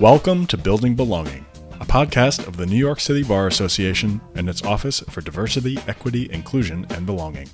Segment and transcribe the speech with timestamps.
[0.00, 1.46] Welcome to Building Belonging,
[1.80, 6.28] a podcast of the New York City Bar Association and its Office for Diversity, Equity,
[6.32, 7.48] Inclusion, and Belonging.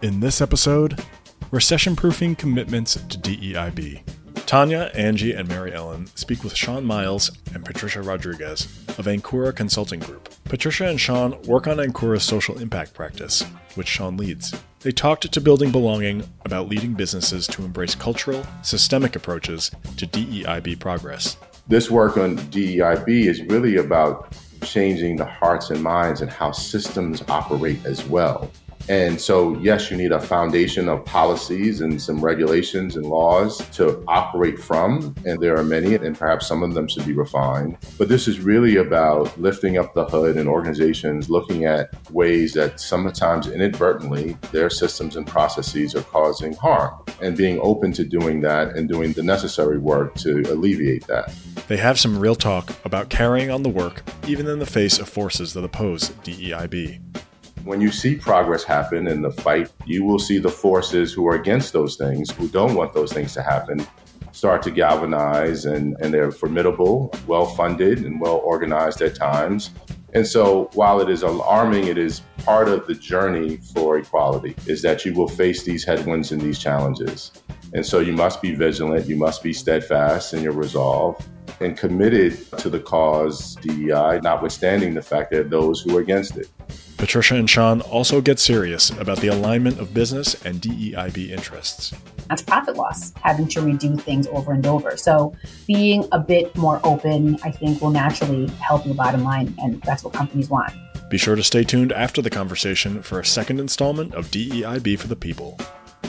[0.00, 1.04] In this episode,
[1.50, 4.00] recession proofing commitments to DEIB.
[4.46, 8.64] Tanya, Angie, and Mary Ellen speak with Shawn Miles and Patricia Rodriguez
[8.96, 10.30] of Ankura Consulting Group.
[10.44, 13.42] Patricia and Shawn work on Ankura's social impact practice,
[13.74, 14.54] which Shawn leads.
[14.80, 20.78] They talked to Building Belonging about leading businesses to embrace cultural, systemic approaches to DEIB
[20.78, 21.36] progress.
[21.68, 27.24] This work on DEIB is really about changing the hearts and minds and how systems
[27.28, 28.48] operate as well.
[28.88, 34.04] And so, yes, you need a foundation of policies and some regulations and laws to
[34.06, 35.14] operate from.
[35.24, 37.78] And there are many, and perhaps some of them should be refined.
[37.98, 42.78] But this is really about lifting up the hood and organizations looking at ways that
[42.78, 48.76] sometimes inadvertently their systems and processes are causing harm and being open to doing that
[48.76, 51.32] and doing the necessary work to alleviate that.
[51.68, 55.08] They have some real talk about carrying on the work, even in the face of
[55.08, 57.25] forces that oppose DEIB.
[57.66, 61.34] When you see progress happen in the fight, you will see the forces who are
[61.34, 63.84] against those things, who don't want those things to happen,
[64.30, 69.70] start to galvanize, and, and they're formidable, well funded, and well organized at times.
[70.14, 74.80] And so, while it is alarming, it is part of the journey for equality, is
[74.82, 77.32] that you will face these headwinds and these challenges.
[77.74, 81.20] And so, you must be vigilant, you must be steadfast in your resolve
[81.60, 86.48] and committed to the cause DEI, notwithstanding the fact that those who are against it.
[86.96, 91.92] Patricia and Shawn also get serious about the alignment of business and DEIB interests.
[92.28, 94.96] That's profit loss, having to redo things over and over.
[94.96, 95.34] So,
[95.66, 100.02] being a bit more open, I think, will naturally help the bottom line, and that's
[100.04, 100.72] what companies want.
[101.08, 105.06] Be sure to stay tuned after the conversation for a second installment of DEIB for
[105.06, 105.56] the People,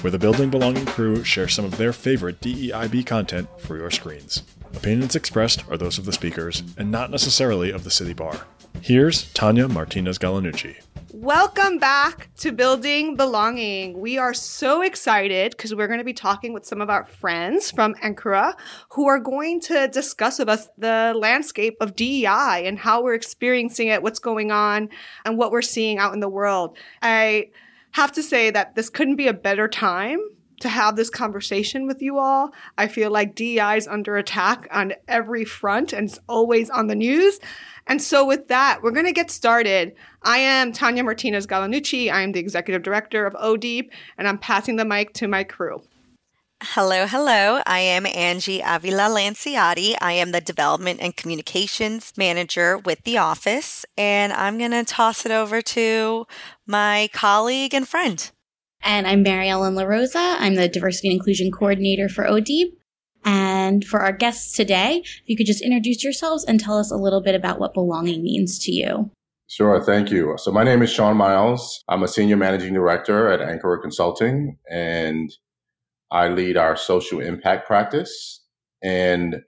[0.02, 4.42] where the Building Belonging crew share some of their favorite DEIB content for your screens.
[4.76, 8.46] Opinions expressed are those of the speakers and not necessarily of the City Bar.
[8.82, 10.76] Here's Tanya Martinez Galanucci.
[11.14, 14.00] Welcome back to Building Belonging.
[14.00, 17.72] We are so excited because we're going to be talking with some of our friends
[17.72, 18.54] from Ankura
[18.92, 23.88] who are going to discuss with us the landscape of DEI and how we're experiencing
[23.88, 24.90] it, what's going on,
[25.26, 26.78] and what we're seeing out in the world.
[27.02, 27.50] I
[27.92, 30.20] have to say that this couldn't be a better time
[30.60, 32.52] to have this conversation with you all.
[32.78, 36.96] I feel like DEI is under attack on every front and it's always on the
[36.96, 37.40] news.
[37.88, 39.94] And so, with that, we're going to get started.
[40.22, 42.12] I am Tanya Martinez Galanucci.
[42.12, 45.82] I am the executive director of ODEEP, and I'm passing the mic to my crew.
[46.62, 47.62] Hello, hello.
[47.66, 49.96] I am Angie Avila Lanciotti.
[50.02, 55.26] I am the development and communications manager with the office, and I'm going to toss
[55.26, 56.26] it over to
[56.66, 58.32] my colleague and friend.
[58.88, 60.38] And I'm Mary Ellen LaRosa.
[60.40, 62.72] I'm the diversity and inclusion coordinator for ODEEP.
[63.26, 66.96] And for our guests today, if you could just introduce yourselves and tell us a
[66.96, 69.12] little bit about what belonging means to you.
[69.48, 70.36] Sure, thank you.
[70.38, 71.84] So my name is Shawn Miles.
[71.90, 75.30] I'm a senior managing director at Ankura Consulting, and
[76.10, 78.42] I lead our social impact practice.
[78.82, 79.42] And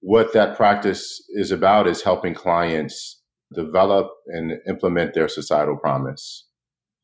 [0.00, 3.20] what that practice is about is helping clients
[3.54, 6.48] develop and implement their societal promise.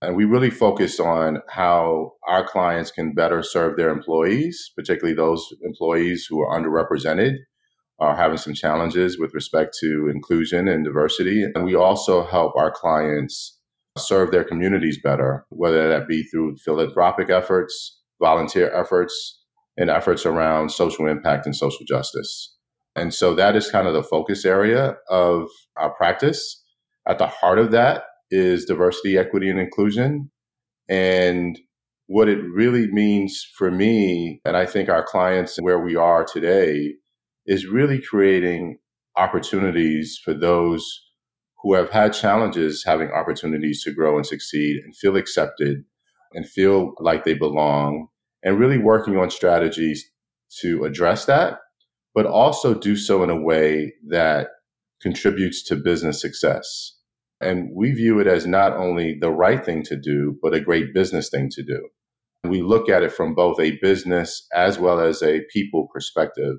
[0.03, 5.47] And we really focus on how our clients can better serve their employees, particularly those
[5.63, 7.37] employees who are underrepresented,
[7.99, 11.45] are having some challenges with respect to inclusion and diversity.
[11.55, 13.59] And we also help our clients
[13.97, 19.41] serve their communities better, whether that be through philanthropic efforts, volunteer efforts,
[19.79, 22.55] and efforts around social impact and social justice.
[22.95, 26.63] And so that is kind of the focus area of our practice.
[27.09, 30.31] At the heart of that is diversity, equity, and inclusion.
[30.89, 31.59] And
[32.07, 36.95] what it really means for me, and I think our clients where we are today,
[37.47, 38.79] is really creating
[39.17, 41.03] opportunities for those
[41.63, 45.79] who have had challenges having opportunities to grow and succeed and feel accepted
[46.33, 48.09] and feel like they belong
[48.43, 50.09] and really working on strategies
[50.61, 51.59] to address that,
[52.15, 54.49] but also do so in a way that
[55.01, 56.96] contributes to business success.
[57.41, 60.95] And we view it as not only the right thing to do, but a great
[60.95, 61.89] business thing to do.
[62.45, 66.57] We look at it from both a business as well as a people perspective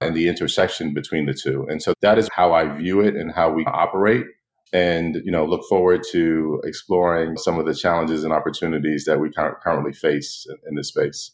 [0.00, 1.66] and the intersection between the two.
[1.68, 4.26] And so that is how I view it and how we operate.
[4.72, 9.30] And, you know, look forward to exploring some of the challenges and opportunities that we
[9.32, 11.32] currently face in this space.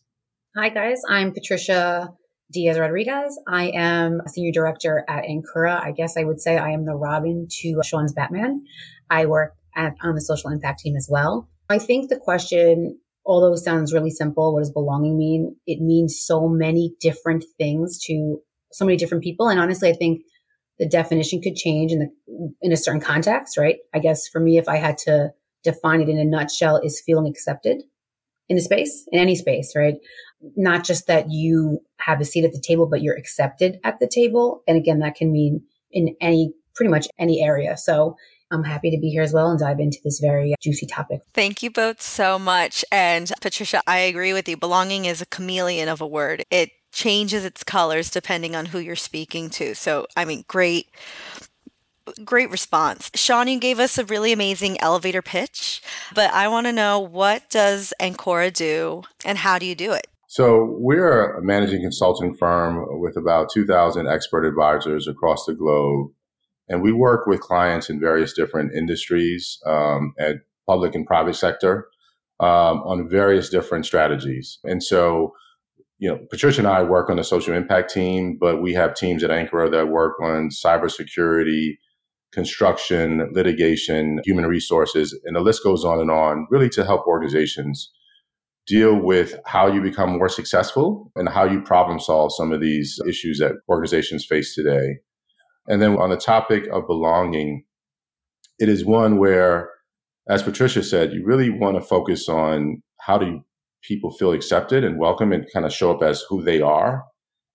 [0.56, 1.00] Hi, guys.
[1.08, 2.12] I'm Patricia
[2.52, 3.38] Diaz Rodriguez.
[3.48, 5.82] I am a senior director at Ankura.
[5.82, 8.64] I guess I would say I am the Robin to Shawn's Batman.
[9.10, 11.48] I work at, on the social impact team as well.
[11.68, 15.56] I think the question, although sounds really simple, what does belonging mean?
[15.66, 18.40] It means so many different things to
[18.72, 19.48] so many different people.
[19.48, 20.22] And honestly, I think
[20.78, 23.76] the definition could change in the, in a certain context, right?
[23.94, 25.32] I guess for me, if I had to
[25.62, 27.82] define it in a nutshell is feeling accepted
[28.48, 29.94] in a space, in any space, right?
[30.56, 34.08] Not just that you have a seat at the table, but you're accepted at the
[34.08, 34.62] table.
[34.68, 37.76] And again, that can mean in any, pretty much any area.
[37.76, 38.16] So
[38.50, 41.20] I'm happy to be here as well and dive into this very juicy topic.
[41.32, 42.84] Thank you both so much.
[42.92, 44.56] And Patricia, I agree with you.
[44.56, 46.44] Belonging is a chameleon of a word.
[46.50, 49.74] It changes its colors depending on who you're speaking to.
[49.74, 50.88] So, I mean, great
[52.24, 53.10] great response.
[53.14, 55.82] Shawn, you gave us a really amazing elevator pitch,
[56.14, 60.06] but I want to know what does Ankura do and how do you do it?
[60.28, 66.10] So we're a managing consulting firm with about 2,000 expert advisors across the globe.
[66.68, 71.88] And we work with clients in various different industries um, at public and private sector
[72.40, 74.58] um, on various different strategies.
[74.64, 75.34] And so,
[75.98, 79.22] you know, Patricia and I work on the social impact team, but we have teams
[79.22, 81.76] at Ankura that work on cybersecurity,
[82.34, 87.90] construction, litigation, human resources, and the list goes on and on, really to help organizations
[88.66, 92.98] deal with how you become more successful and how you problem solve some of these
[93.08, 94.96] issues that organizations face today.
[95.68, 97.64] And then on the topic of belonging,
[98.58, 99.70] it is one where,
[100.28, 103.40] as Patricia said, you really want to focus on how do
[103.82, 107.04] people feel accepted and welcome and kind of show up as who they are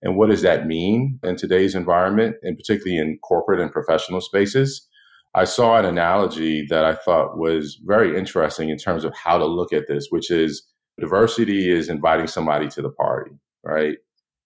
[0.02, 4.86] and what does that mean in today's environment, and particularly in corporate and professional spaces?
[5.34, 9.46] I saw an analogy that I thought was very interesting in terms of how to
[9.46, 10.66] look at this, which is
[10.98, 13.30] diversity is inviting somebody to the party,
[13.64, 13.96] right?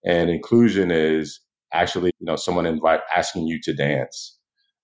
[0.04, 1.40] And inclusion is
[1.72, 4.38] actually, you know, someone invite asking you to dance.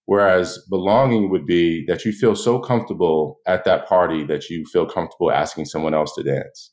[0.07, 4.87] Whereas belonging would be that you feel so comfortable at that party that you feel
[4.87, 6.73] comfortable asking someone else to dance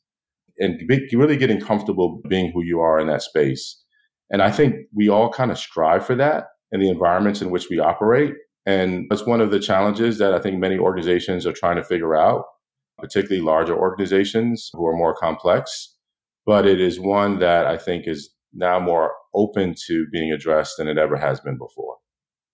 [0.60, 0.82] and
[1.14, 3.84] really getting comfortable being who you are in that space.
[4.30, 7.70] And I think we all kind of strive for that in the environments in which
[7.70, 8.34] we operate.
[8.66, 12.16] And that's one of the challenges that I think many organizations are trying to figure
[12.16, 12.44] out,
[12.98, 15.96] particularly larger organizations who are more complex.
[16.46, 20.88] But it is one that I think is now more open to being addressed than
[20.88, 21.98] it ever has been before.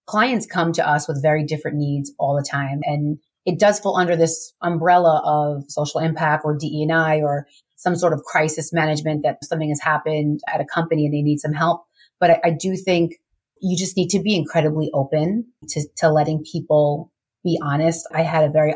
[0.06, 2.82] Clients come to us with very different needs all the time.
[2.84, 7.48] And it does fall under this umbrella of social impact or DEI or
[7.84, 11.40] some sort of crisis management that something has happened at a company and they need
[11.40, 11.86] some help.
[12.20, 13.16] But I, I do think
[13.62, 17.12] you just need to be incredibly open to, to letting people
[17.44, 18.08] be honest.
[18.14, 18.74] I had a very,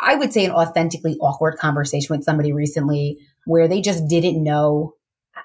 [0.00, 4.94] I would say an authentically awkward conversation with somebody recently where they just didn't know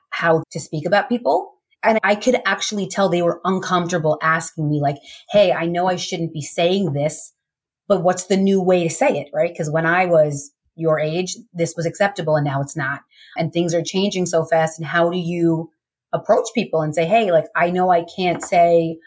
[0.10, 1.54] how to speak about people.
[1.83, 4.98] And I could actually tell they were uncomfortable asking me like,
[5.30, 7.33] Hey, I know I shouldn't be saying this,
[7.88, 9.30] but what's the new way to say it?
[9.33, 9.56] Right.
[9.56, 13.01] Cause when I was your age, this was acceptable and now it's not.
[13.38, 14.79] And things are changing so fast.
[14.79, 15.71] And how do you
[16.13, 18.97] approach people and say, Hey, like, I know I can't say,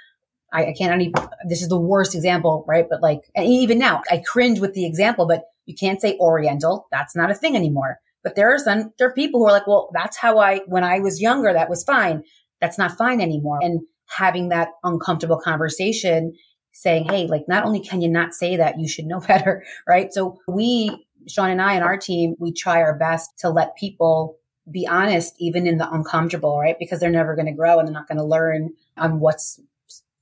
[0.53, 1.15] I, I can't even,
[1.49, 2.87] this is the worst example, right?
[2.89, 6.87] But like, even now, I cringe with the example, but you can't say Oriental.
[6.91, 7.99] That's not a thing anymore.
[8.23, 10.85] But there are some, there are people who are like, well, that's how I, when
[10.85, 12.23] I was younger, that was fine.
[12.61, 13.61] That's not fine anymore.
[13.63, 16.35] And having that uncomfortable conversation
[16.73, 20.13] saying, Hey, like, not only can you not say that, you should know better, right?
[20.13, 24.37] So we Shawn and I and our team, we try our best to let people
[24.71, 26.77] be honest, even in the uncomfortable, right?
[26.79, 29.61] Because they're never going to grow and they're not going to learn on what's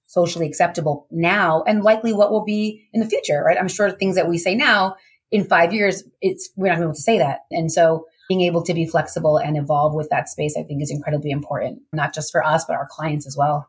[0.06, 3.58] socially acceptable now and likely what will be in the future, right?
[3.58, 4.96] I'm sure things that we say now
[5.30, 7.40] in five years, it's, we're not going to be able to say that.
[7.50, 10.90] And so being able to be flexible and evolve with that space, I think is
[10.90, 13.68] incredibly important, not just for us, but our clients as well.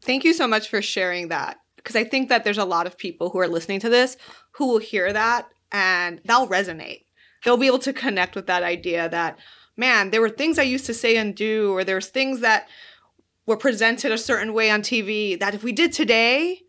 [0.00, 1.58] Thank you so much for sharing that.
[1.76, 4.16] Because I think that there's a lot of people who are listening to this
[4.52, 7.04] who will hear that and that'll resonate.
[7.44, 9.38] They'll be able to connect with that idea that,
[9.76, 12.68] man, there were things I used to say and do, or there's things that
[13.46, 16.62] were presented a certain way on TV that if we did today,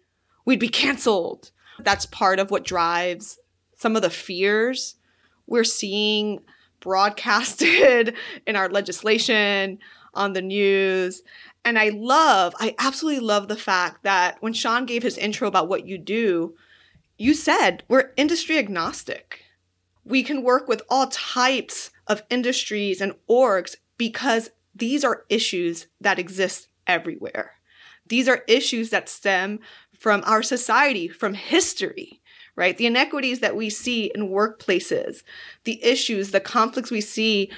[0.45, 1.51] we'd be canceled.
[1.79, 3.39] That's part of what drives
[3.77, 4.95] some of the fears
[5.47, 6.39] we're seeing
[6.79, 8.15] broadcasted
[8.47, 9.79] in our legislation,
[10.13, 11.21] on the news.
[11.65, 15.69] And I love, I absolutely love the fact that when Shawn gave his intro about
[15.69, 16.55] what you do,
[17.19, 19.43] you said we're industry agnostic.
[20.05, 26.17] We can work with all types of industries and orgs because these are issues that
[26.17, 27.51] exist everywhere.
[28.07, 29.59] These are issues that stem
[29.99, 32.21] from our society, from history,
[32.55, 32.77] right?
[32.77, 35.23] The inequities that we see in workplaces,
[35.65, 37.51] the issues, the conflicts we see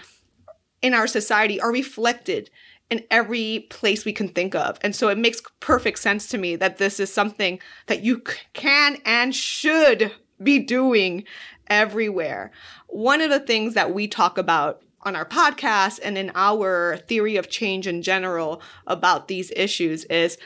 [0.81, 2.49] in our society are reflected
[2.91, 4.77] in every place we can think of.
[4.81, 8.21] And so it makes perfect sense to me that this is something that you
[8.53, 10.11] can and should
[10.43, 11.23] be doing
[11.67, 12.51] everywhere.
[12.87, 17.37] One of the things that we talk about on our podcast and in our theory
[17.37, 20.37] of change in general about these issues is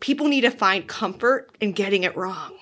[0.00, 2.52] people need to find comfort in getting it wrong.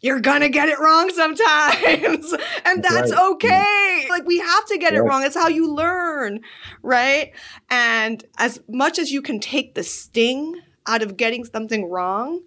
[0.00, 2.32] You're gonna get it wrong sometimes,
[2.64, 3.20] and that's right.
[3.20, 3.32] Mm.
[3.32, 3.89] okay.
[4.10, 5.22] Like, we have to get it wrong.
[5.24, 6.40] It's how you learn,
[6.82, 7.32] right?
[7.68, 12.42] And as much as you can take the sting out of getting something wrong,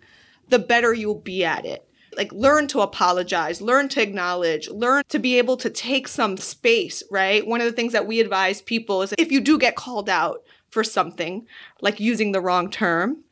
[0.50, 5.20] the better you'll be at it like learn to apologize, learn to acknowledge, learn to
[5.20, 7.46] be able to take some space, right?
[7.46, 10.44] One of the things that we advise people is if you do get called out
[10.70, 11.46] for something,
[11.82, 13.24] like using the wrong term,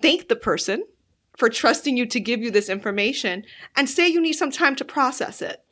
[0.00, 0.84] thank the person
[1.36, 3.44] for trusting you to give you this information
[3.76, 5.63] and say you need some time to process it,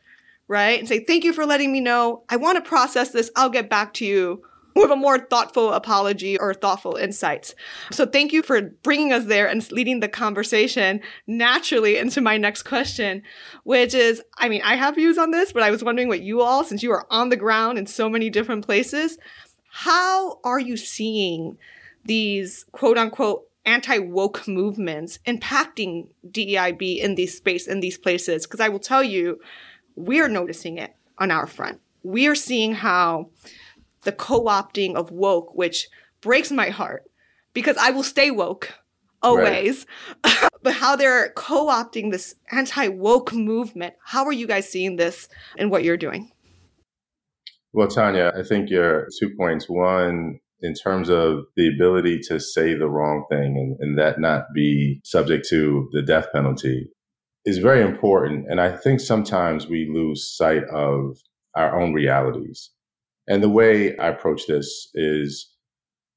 [0.52, 0.78] right?
[0.78, 2.24] And say, thank you for letting me know.
[2.28, 3.30] I want to process this.
[3.34, 4.42] I'll get back to you
[4.76, 7.54] with a more thoughtful apology or thoughtful insights.
[7.90, 12.64] So thank you for bringing us there and leading the conversation naturally into my next
[12.64, 13.22] question,
[13.64, 16.42] which is, I mean, I have views on this, but I was wondering what you
[16.42, 19.16] all, since you are on the ground in so many different places,
[19.70, 21.56] how are you seeing
[22.04, 28.46] these quote unquote anti woke movements impacting DEIB in these space in these places?
[28.46, 29.40] Because I will tell you,
[29.96, 31.80] we're noticing it on our front.
[32.02, 33.30] We are seeing how
[34.02, 35.88] the co-opting of woke, which
[36.20, 37.04] breaks my heart
[37.54, 38.72] because I will stay woke
[39.22, 39.86] always.
[40.24, 40.48] Right.
[40.62, 43.94] but how they're co-opting this anti-woke movement.
[44.04, 46.30] How are you guys seeing this and what you're doing?
[47.72, 49.68] Well, Tanya, I think your two points.
[49.68, 54.44] One, in terms of the ability to say the wrong thing and, and that not
[54.54, 56.90] be subject to the death penalty
[57.44, 58.46] is very important.
[58.48, 61.16] And I think sometimes we lose sight of
[61.56, 62.70] our own realities.
[63.26, 65.50] And the way I approach this is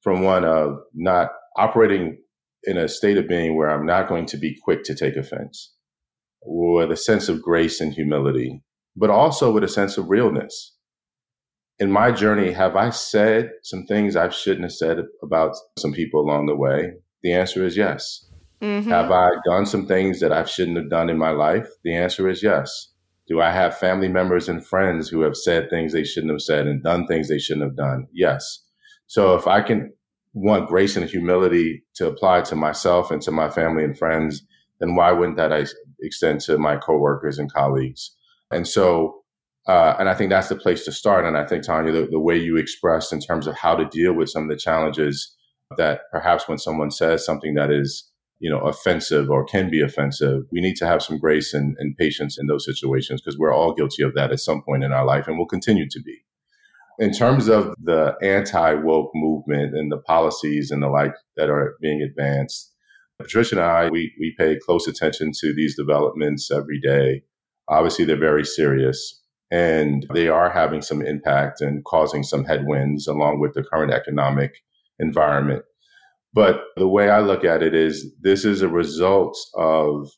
[0.01, 2.17] from one of not operating
[2.63, 5.73] in a state of being where I'm not going to be quick to take offense,
[6.43, 8.63] with a sense of grace and humility,
[8.95, 10.75] but also with a sense of realness.
[11.77, 16.21] In my journey, have I said some things I shouldn't have said about some people
[16.21, 16.93] along the way?
[17.21, 18.25] The answer is yes.
[18.65, 18.89] Mm-hmm.
[18.89, 21.69] Have I done some things that I shouldn't have done in my life?
[21.83, 22.89] The answer is yes.
[23.27, 26.65] Do I have family members and friends who have said things they shouldn't have said
[26.65, 28.07] and done things they shouldn't have done?
[28.11, 28.63] Yes.
[29.05, 29.93] So if I can
[30.33, 34.41] want grace and humility to apply to myself and to my family and friends,
[34.79, 35.65] then why wouldn't that I
[36.01, 38.15] extend to my coworkers and colleagues?
[38.51, 39.23] And so,
[39.67, 41.23] uh, and I think that's the place to start.
[41.23, 44.13] And I think, Tanya, the, the way you expressed in terms of how to deal
[44.13, 45.35] with some of the challenges
[45.77, 50.43] that perhaps when someone says something that is you know, offensive or can be offensive,
[50.51, 53.73] we need to have some grace and, and patience in those situations because we're all
[53.73, 56.23] guilty of that at some point in our life and will continue to be.
[56.97, 61.75] In terms of the anti woke movement and the policies and the like that are
[61.81, 62.71] being advanced,
[63.19, 67.23] Patricia and I, we, we pay close attention to these developments every day.
[67.69, 73.39] Obviously, they're very serious and they are having some impact and causing some headwinds along
[73.39, 74.55] with the current economic
[74.99, 75.63] environment.
[76.35, 80.09] But the way I look at it is this is a result of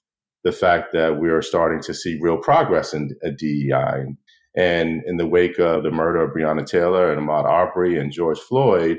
[0.44, 4.16] the fact that we are starting to see real progress in DEI.
[4.56, 8.40] And in the wake of the murder of Breonna Taylor and Ahmaud Arbery and George
[8.40, 8.98] Floyd,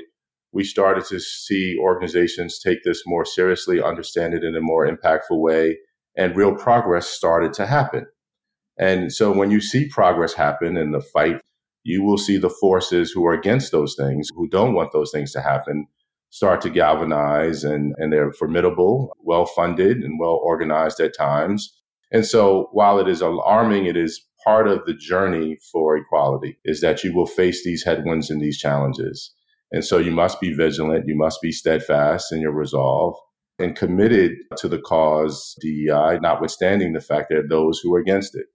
[0.53, 5.41] we started to see organizations take this more seriously, understand it in a more impactful
[5.41, 5.77] way,
[6.15, 8.05] and real progress started to happen.
[8.77, 11.41] And so when you see progress happen in the fight,
[11.83, 15.33] you will see the forces who are against those things, who don't want those things
[15.33, 15.87] to happen,
[16.29, 21.75] start to galvanize and, and they're formidable, well funded and well organized at times.
[22.11, 26.81] And so while it is alarming, it is part of the journey for equality is
[26.81, 29.33] that you will face these headwinds and these challenges.
[29.71, 31.07] And so you must be vigilant.
[31.07, 33.15] You must be steadfast in your resolve
[33.59, 38.35] and committed to the cause DEI, notwithstanding the fact there are those who are against
[38.35, 38.45] it.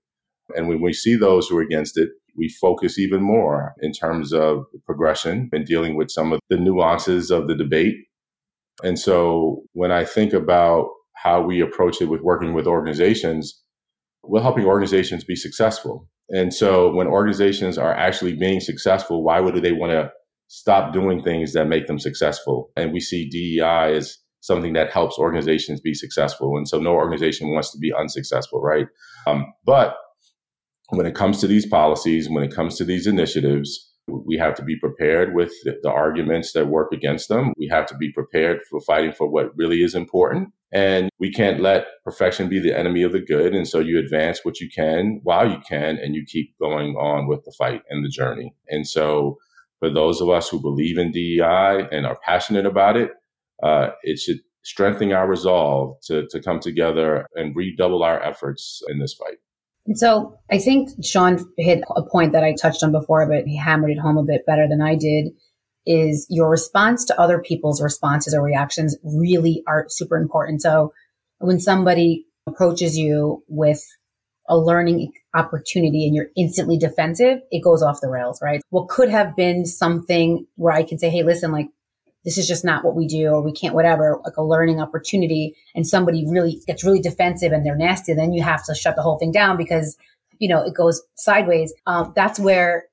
[0.57, 4.33] And when we see those who are against it, we focus even more in terms
[4.33, 7.95] of progression and dealing with some of the nuances of the debate.
[8.83, 13.61] And so when I think about how we approach it with working with organizations,
[14.23, 16.09] we're helping organizations be successful.
[16.31, 20.11] And so when organizations are actually being successful, why would they want to
[20.49, 22.71] stop doing things that make them successful?
[22.77, 26.57] And we see DEI as something that helps organizations be successful.
[26.57, 28.87] And so no organization wants to be unsuccessful, right?
[29.27, 29.97] Um, but
[30.97, 34.63] when it comes to these policies, when it comes to these initiatives, we have to
[34.63, 37.53] be prepared with the arguments that work against them.
[37.57, 40.53] We have to be prepared for fighting for what really is important.
[40.73, 43.55] And we can't let perfection be the enemy of the good.
[43.55, 47.29] And so you advance what you can while you can, and you keep going on
[47.29, 48.55] with the fight and the journey.
[48.69, 49.39] And so
[49.79, 53.13] for those of us who believe in DEI and are passionate about it,
[53.63, 58.99] uh, it should strengthen our resolve to, to come together and redouble our efforts in
[58.99, 59.39] this fight.
[59.87, 63.57] And so I think Shawn hit a point that I touched on before, but he
[63.57, 65.33] hammered it home a bit better than I did
[65.87, 70.63] is your response to other people's responses or reactions really are super important.
[70.63, 70.93] So
[71.39, 73.83] when somebody approaches you with
[74.49, 78.63] a learning opportunity and you're instantly defensive, it goes off the rails, right?
[78.71, 81.69] What could have been something where I can say, Hey, listen, like
[82.25, 85.55] this is just not what we do or we can't whatever like a learning opportunity
[85.75, 89.03] and somebody really gets really defensive and they're nasty then you have to shut the
[89.03, 89.97] whole thing down because
[90.39, 91.73] you know it goes sideways.
[91.87, 92.85] Um, that's where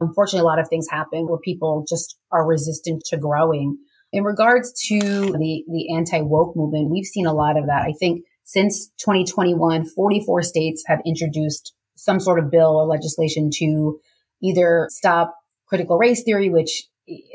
[0.00, 3.78] unfortunately a lot of things happen where people just are resistant to growing.
[4.12, 7.82] In regards to the the anti-woke movement we've seen a lot of that.
[7.82, 14.00] I think since 2021 44 states have introduced some sort of bill or legislation to
[14.42, 15.34] either stop
[15.66, 16.84] critical race theory which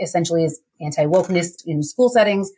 [0.01, 2.51] essentially is anti-wokeness in school settings.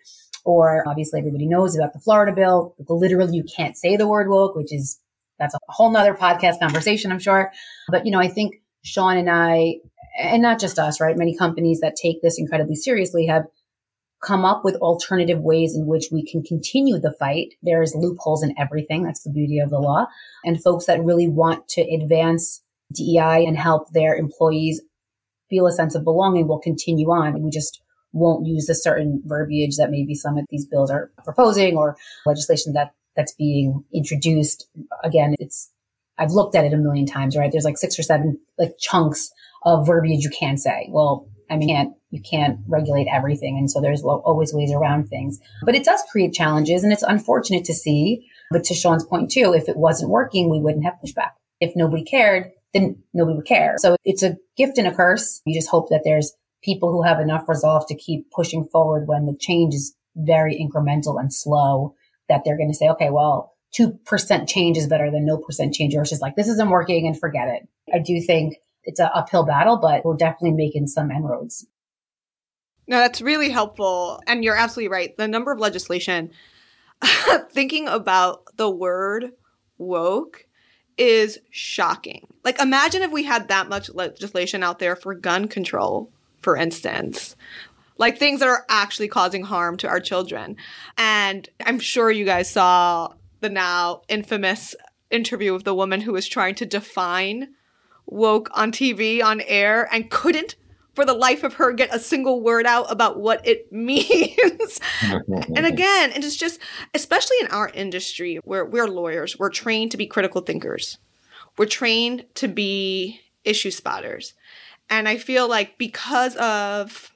[0.43, 2.75] Or obviously everybody knows about the Florida bill.
[2.89, 4.99] Literally, you can't say the word woke, which is,
[5.37, 7.51] that's a whole nother podcast conversation, I'm sure.
[7.89, 9.75] But, you know, I think Shawn and I,
[10.19, 11.17] and not just us, right?
[11.17, 13.43] Many companies that take this incredibly seriously have
[14.23, 17.53] come up with alternative ways in which we can continue the fight.
[17.63, 19.03] There's loopholes in everything.
[19.03, 20.07] That's the beauty of the law.
[20.43, 22.61] And folks that really want to advance
[22.93, 24.81] DEI and help their employees
[25.49, 27.41] feel a sense of belonging will continue on.
[27.41, 27.80] We just
[28.13, 32.74] won't use a certain verbiage that maybe some of these bills are proposing or legislation
[32.74, 34.68] that that's being introduced.
[35.03, 35.70] Again, it's
[36.18, 37.51] I've looked at it a million times, right?
[37.51, 39.32] There's like six or seven like chunks
[39.63, 40.88] of verbiage you can say.
[40.89, 43.58] Well, I mean, you can't, you can't regulate everything.
[43.58, 47.65] And so there's always ways around things, but it does create challenges and it's unfortunate
[47.65, 48.25] to see.
[48.51, 51.32] But to Shawn's point too, if it wasn't working, we wouldn't have pushback.
[51.60, 53.75] If nobody cared, then nobody would care.
[53.80, 55.41] So it's a gift and a curse.
[55.46, 59.25] You just hope that there's people who have enough resolve to keep pushing forward when
[59.25, 61.96] the change is very incremental and slow
[62.30, 65.96] that they're going to say, okay, well, 2% change is better than no percent change.
[65.96, 67.68] Or it's just like, this isn't working and forget it.
[67.94, 71.65] I do think it's an uphill battle, but we're definitely making some inroads.
[72.88, 74.22] No, that's really helpful.
[74.27, 75.15] And you're absolutely right.
[75.15, 76.32] The number of legislation,
[77.51, 79.32] thinking about the word
[79.78, 80.45] woke
[80.97, 82.28] is shocking.
[82.43, 87.36] Like, imagine if we had that much legislation out there for gun control, for instance.
[87.97, 90.58] Like things that are actually causing harm to our children.
[90.97, 94.75] And I'm sure you guys saw the now infamous
[95.10, 97.49] interview with the woman who was trying to define
[98.06, 100.56] woke on TV on air and couldn't
[100.93, 104.80] for the life of her get a single word out about what it means.
[105.56, 106.60] and again, and it's just,
[106.93, 110.97] especially in our industry where we're lawyers, we're trained to be critical thinkers.
[111.58, 114.34] We're trained to be issue spotters.
[114.91, 117.12] And I feel like because of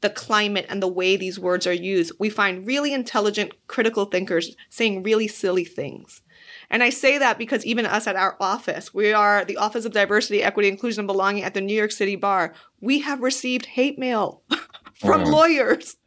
[0.00, 4.56] the climate and the way these words are used, we find really intelligent critical thinkers
[4.70, 6.22] saying really silly things.
[6.70, 9.92] And I say that because even us at our office, we are the Office of
[9.92, 12.54] Diversity, Equity, Inclusion, and Belonging at the New York City Bar.
[12.80, 14.42] We have received hate mail
[14.94, 15.30] from mm.
[15.30, 15.98] lawyers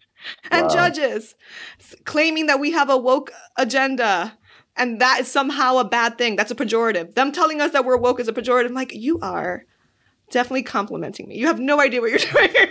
[0.50, 0.74] and wow.
[0.74, 1.36] judges
[2.04, 4.36] claiming that we have a woke agenda
[4.76, 6.36] and that is somehow a bad thing.
[6.36, 7.14] That's a pejorative.
[7.14, 8.66] Them telling us that we're woke is a pejorative.
[8.66, 9.66] I'm like, you are
[10.32, 11.38] definitely complimenting me.
[11.38, 12.68] You have no idea what you're doing.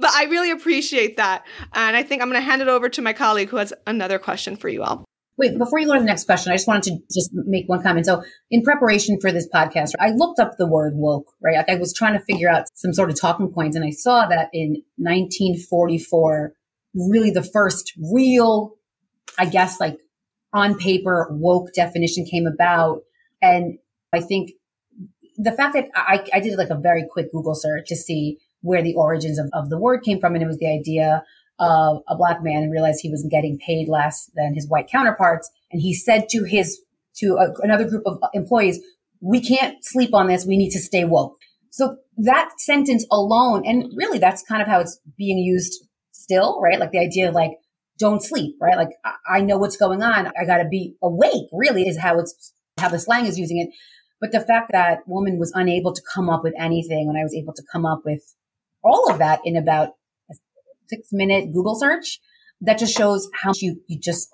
[0.00, 1.44] but I really appreciate that.
[1.72, 4.18] And I think I'm going to hand it over to my colleague who has another
[4.18, 5.04] question for you all.
[5.36, 7.82] Wait, before you go to the next question, I just wanted to just make one
[7.82, 8.06] comment.
[8.06, 11.56] So, in preparation for this podcast, I looked up the word woke, right?
[11.56, 14.28] Like I was trying to figure out some sort of talking points, and I saw
[14.28, 16.52] that in 1944,
[16.94, 18.76] really the first real,
[19.36, 19.98] I guess, like
[20.52, 23.00] on paper woke definition came about.
[23.42, 23.78] And
[24.12, 24.52] I think
[25.36, 28.82] the fact that I, I did like a very quick Google search to see where
[28.82, 30.34] the origins of, of the word came from.
[30.34, 31.22] And it was the idea
[31.58, 35.50] of a black man and realized he was getting paid less than his white counterparts.
[35.70, 36.80] And he said to his,
[37.16, 38.80] to a, another group of uh, employees,
[39.20, 40.46] we can't sleep on this.
[40.46, 41.36] We need to stay woke.
[41.70, 46.78] So that sentence alone, and really that's kind of how it's being used still, right?
[46.78, 47.52] Like the idea of like,
[47.98, 48.76] don't sleep, right?
[48.76, 48.90] Like
[49.28, 50.26] I know what's going on.
[50.40, 53.68] I got to be awake really is how it's, how the slang is using it.
[54.20, 57.34] But the fact that woman was unable to come up with anything when I was
[57.34, 58.34] able to come up with
[58.82, 59.90] all of that in about
[60.30, 60.34] a
[60.88, 62.20] six minute Google search,
[62.60, 64.30] that just shows how you, you just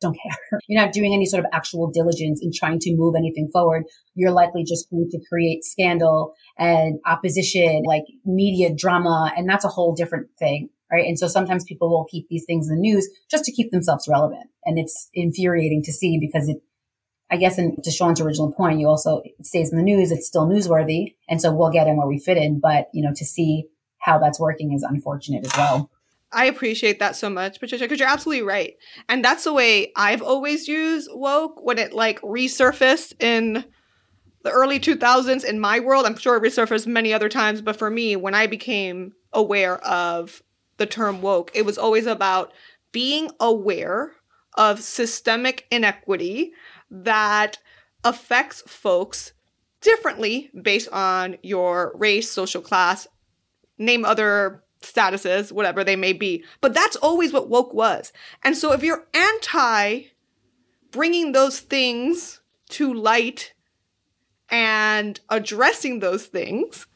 [0.00, 0.60] don't care.
[0.68, 3.84] You're not doing any sort of actual diligence in trying to move anything forward.
[4.14, 9.32] You're likely just going to create scandal and opposition, like media drama.
[9.36, 10.70] And that's a whole different thing.
[10.90, 11.06] Right.
[11.06, 14.08] And so sometimes people will keep these things in the news just to keep themselves
[14.08, 14.50] relevant.
[14.64, 16.56] And it's infuriating to see because it
[17.30, 20.10] I guess, in to Shawn's original point, you also it stays in the news.
[20.10, 22.60] It's still newsworthy, and so we'll get in where we fit in.
[22.60, 23.66] But you know, to see
[23.98, 25.90] how that's working is unfortunate as well.
[26.32, 28.76] I appreciate that so much, Patricia, because you're absolutely right,
[29.08, 33.64] and that's the way I've always used woke when it like resurfaced in
[34.42, 36.06] the early 2000s in my world.
[36.06, 40.42] I'm sure it resurfaced many other times, but for me, when I became aware of
[40.78, 42.52] the term woke, it was always about
[42.90, 44.12] being aware
[44.54, 46.52] of systemic inequity
[46.90, 47.58] that
[48.04, 49.32] affects folks
[49.80, 53.06] differently based on your race, social class,
[53.78, 56.44] name other statuses, whatever they may be.
[56.60, 58.12] But that's always what woke was.
[58.42, 60.02] And so if you're anti
[60.90, 63.54] bringing those things to light
[64.48, 66.86] and addressing those things,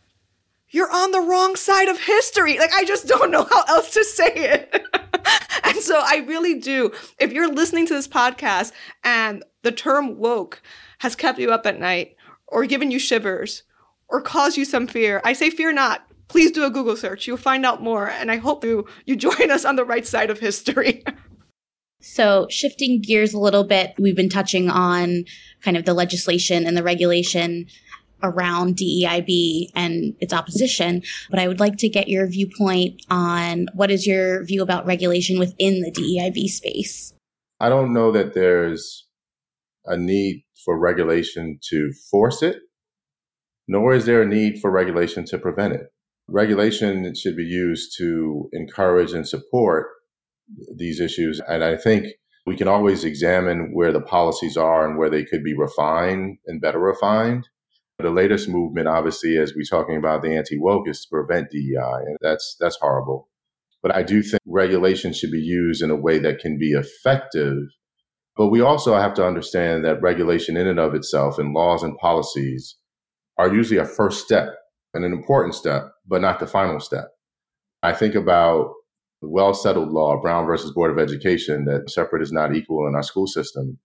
[0.70, 2.58] you're on the wrong side of history.
[2.58, 4.82] Like, I just don't know how else to say it.
[5.74, 6.92] and so I really do.
[7.18, 10.62] If you're listening to this podcast and the term woke
[11.00, 13.64] has kept you up at night or given you shivers
[14.08, 16.06] or caused you some fear, I say fear not.
[16.28, 17.26] Please do a Google search.
[17.26, 18.08] You'll find out more.
[18.08, 21.04] And I hope you, you join us on the right side of history.
[22.06, 25.24] So, shifting gears a little bit, we've been touching on
[25.62, 27.64] kind of the legislation and the regulation
[28.24, 33.90] around DEIB and its opposition, but I would like to get your viewpoint on what
[33.90, 37.12] is your view about regulation within the DEIB space?
[37.60, 39.06] I don't know that there's
[39.86, 42.56] a need for regulation to force it,
[43.68, 45.86] nor is there a need for regulation to prevent it.
[46.26, 49.86] Regulation should be used to encourage and support
[50.74, 51.40] these issues.
[51.46, 52.06] And I think
[52.46, 56.60] we can always examine where the policies are and where they could be refined and
[56.60, 57.48] better refined.
[57.98, 62.02] The latest movement, obviously, as we're talking about the anti woke, is to prevent DEI,
[62.06, 63.28] and that's that's horrible.
[63.82, 67.58] But I do think regulation should be used in a way that can be effective.
[68.36, 71.96] But we also have to understand that regulation, in and of itself, and laws and
[71.98, 72.76] policies,
[73.38, 74.48] are usually a first step
[74.92, 77.10] and an important step, but not the final step.
[77.82, 78.72] I think about
[79.22, 82.94] the well settled law, Brown versus Board of Education, that separate is not equal in
[82.94, 83.78] our school system,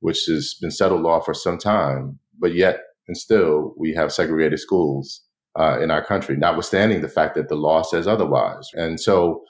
[0.00, 2.80] which has been settled law for some time, but yet
[3.12, 5.20] and still we have segregated schools
[5.58, 8.70] uh, in our country, notwithstanding the fact that the law says otherwise.
[8.72, 9.42] And so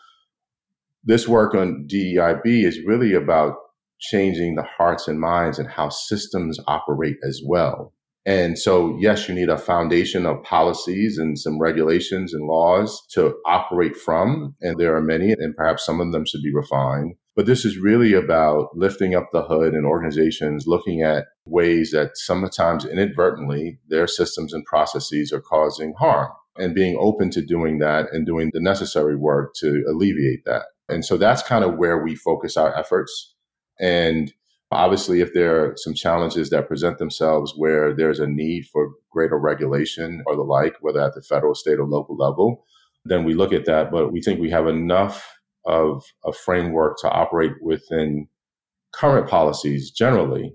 [1.04, 3.54] this work on DEIB is really about
[4.00, 7.92] changing the hearts and minds and how systems operate as well.
[8.26, 13.36] And so, yes, you need a foundation of policies and some regulations and laws to
[13.46, 14.56] operate from.
[14.60, 17.14] And there are many, and perhaps some of them should be refined.
[17.34, 22.16] But this is really about lifting up the hood and organizations looking at ways that
[22.16, 28.12] sometimes inadvertently their systems and processes are causing harm and being open to doing that
[28.12, 30.66] and doing the necessary work to alleviate that.
[30.88, 33.34] And so that's kind of where we focus our efforts.
[33.80, 34.32] And
[34.72, 39.38] Obviously, if there are some challenges that present themselves where there's a need for greater
[39.38, 42.64] regulation or the like, whether at the federal, state, or local level,
[43.04, 43.90] then we look at that.
[43.90, 48.28] But we think we have enough of a framework to operate within
[48.92, 50.54] current policies generally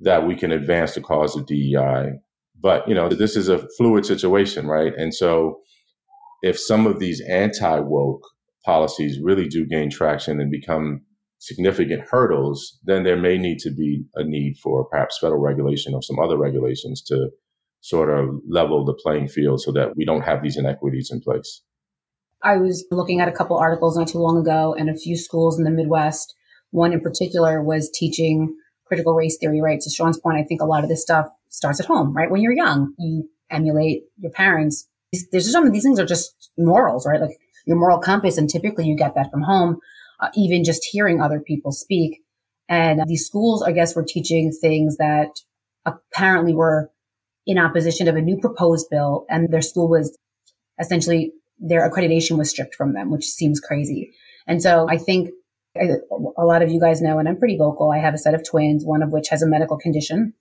[0.00, 2.12] that we can advance the cause of DEI.
[2.60, 4.92] But, you know, this is a fluid situation, right?
[4.96, 5.60] And so
[6.42, 8.26] if some of these anti woke
[8.64, 11.02] policies really do gain traction and become
[11.38, 16.02] significant hurdles, then there may need to be a need for perhaps federal regulation or
[16.02, 17.30] some other regulations to
[17.80, 21.62] sort of level the playing field so that we don't have these inequities in place.
[22.42, 25.58] I was looking at a couple articles not too long ago, and a few schools
[25.58, 26.34] in the Midwest,
[26.70, 28.54] one in particular was teaching
[28.86, 29.80] critical race theory, right?
[29.80, 32.30] To Shawn's point, I think a lot of this stuff starts at home, right?
[32.30, 34.88] When you're young, you emulate your parents.
[35.32, 37.20] There's some of these things are just morals, right?
[37.20, 39.80] Like your moral compass, and typically you get that from home
[40.20, 42.22] uh, even just hearing other people speak.
[42.68, 45.40] And these schools, I guess, were teaching things that
[45.84, 46.90] apparently were
[47.46, 49.24] in opposition of a new proposed bill.
[49.28, 50.16] And their school was
[50.78, 54.12] essentially their accreditation was stripped from them, which seems crazy.
[54.46, 55.30] And so I think
[55.76, 57.90] a lot of you guys know, and I'm pretty vocal.
[57.90, 60.34] I have a set of twins, one of which has a medical condition.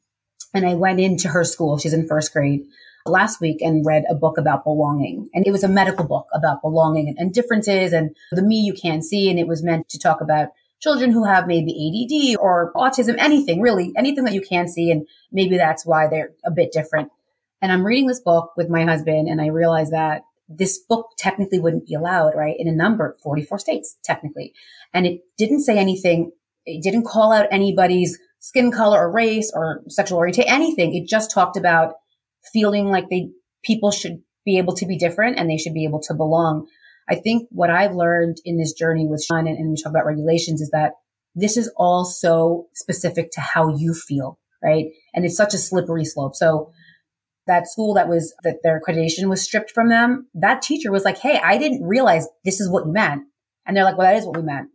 [0.54, 1.78] And I went into her school.
[1.78, 2.62] She's in first grade
[3.06, 5.30] last week and read a book about belonging.
[5.34, 8.74] And it was a medical book about belonging and, and differences and the me you
[8.74, 9.30] can't see.
[9.30, 13.62] And it was meant to talk about children who have maybe ADD or autism, anything
[13.62, 14.92] really, anything that you can't see.
[14.92, 17.12] And maybe that's why they're a bit different.
[17.62, 21.60] And I'm reading this book with my husband and I realize that this book technically
[21.60, 22.56] wouldn't be allowed, right?
[22.58, 24.54] In a number, 44 states, technically.
[24.94, 26.32] And it didn't say anything.
[26.66, 30.96] It didn't call out anybody's skin color or race or sexual orientation, anything.
[30.96, 31.94] It just talked about
[32.52, 33.30] feeling like they
[33.64, 36.68] people should be able to be different and they should be able to belong.
[37.10, 40.06] I think what I've learned in this journey with Shawn and, and we talk about
[40.06, 40.94] regulations is that
[41.36, 44.86] this is all so specific to how you feel, right?
[45.14, 46.36] And it's such a slippery slope.
[46.36, 46.72] So
[47.50, 51.18] that school that was that their accreditation was stripped from them, that teacher was like,
[51.18, 53.24] Hey, I didn't realize this is what you meant.
[53.66, 54.70] And they're like, well, that is what we meant.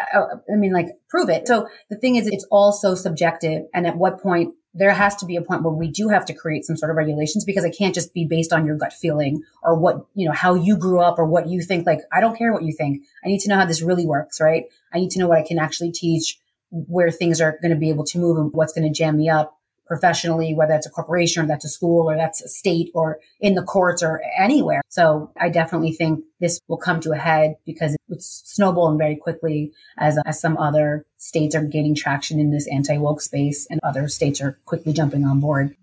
[0.00, 0.20] I,
[0.52, 1.46] I mean, like, prove it.
[1.46, 3.62] So the thing is, it's all so subjective.
[3.72, 6.34] And at what point there has to be a point where we do have to
[6.34, 9.42] create some sort of regulations because it can't just be based on your gut feeling
[9.62, 11.86] or what, you know, how you grew up or what you think.
[11.86, 13.02] Like, I don't care what you think.
[13.24, 14.64] I need to know how this really works, right?
[14.92, 16.38] I need to know what I can actually teach,
[16.70, 19.28] where things are going to be able to move and what's going to jam me
[19.28, 19.57] up
[19.88, 23.54] professionally, whether that's a corporation or that's a school or that's a state or in
[23.54, 24.82] the courts or anywhere.
[24.88, 29.72] So I definitely think this will come to a head because it's snowballing very quickly
[29.96, 34.40] as, as some other states are gaining traction in this anti-woke space and other states
[34.40, 35.74] are quickly jumping on board.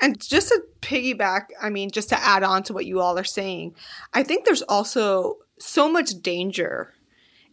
[0.00, 3.24] And just to piggyback, I mean, just to add on to what you all are
[3.24, 3.76] saying,
[4.12, 6.92] I think there's also so much danger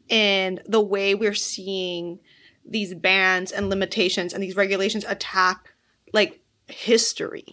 [0.10, 2.20] in the way we're seeing
[2.68, 5.76] these bans and limitations and these regulations attack
[6.14, 7.46] like history.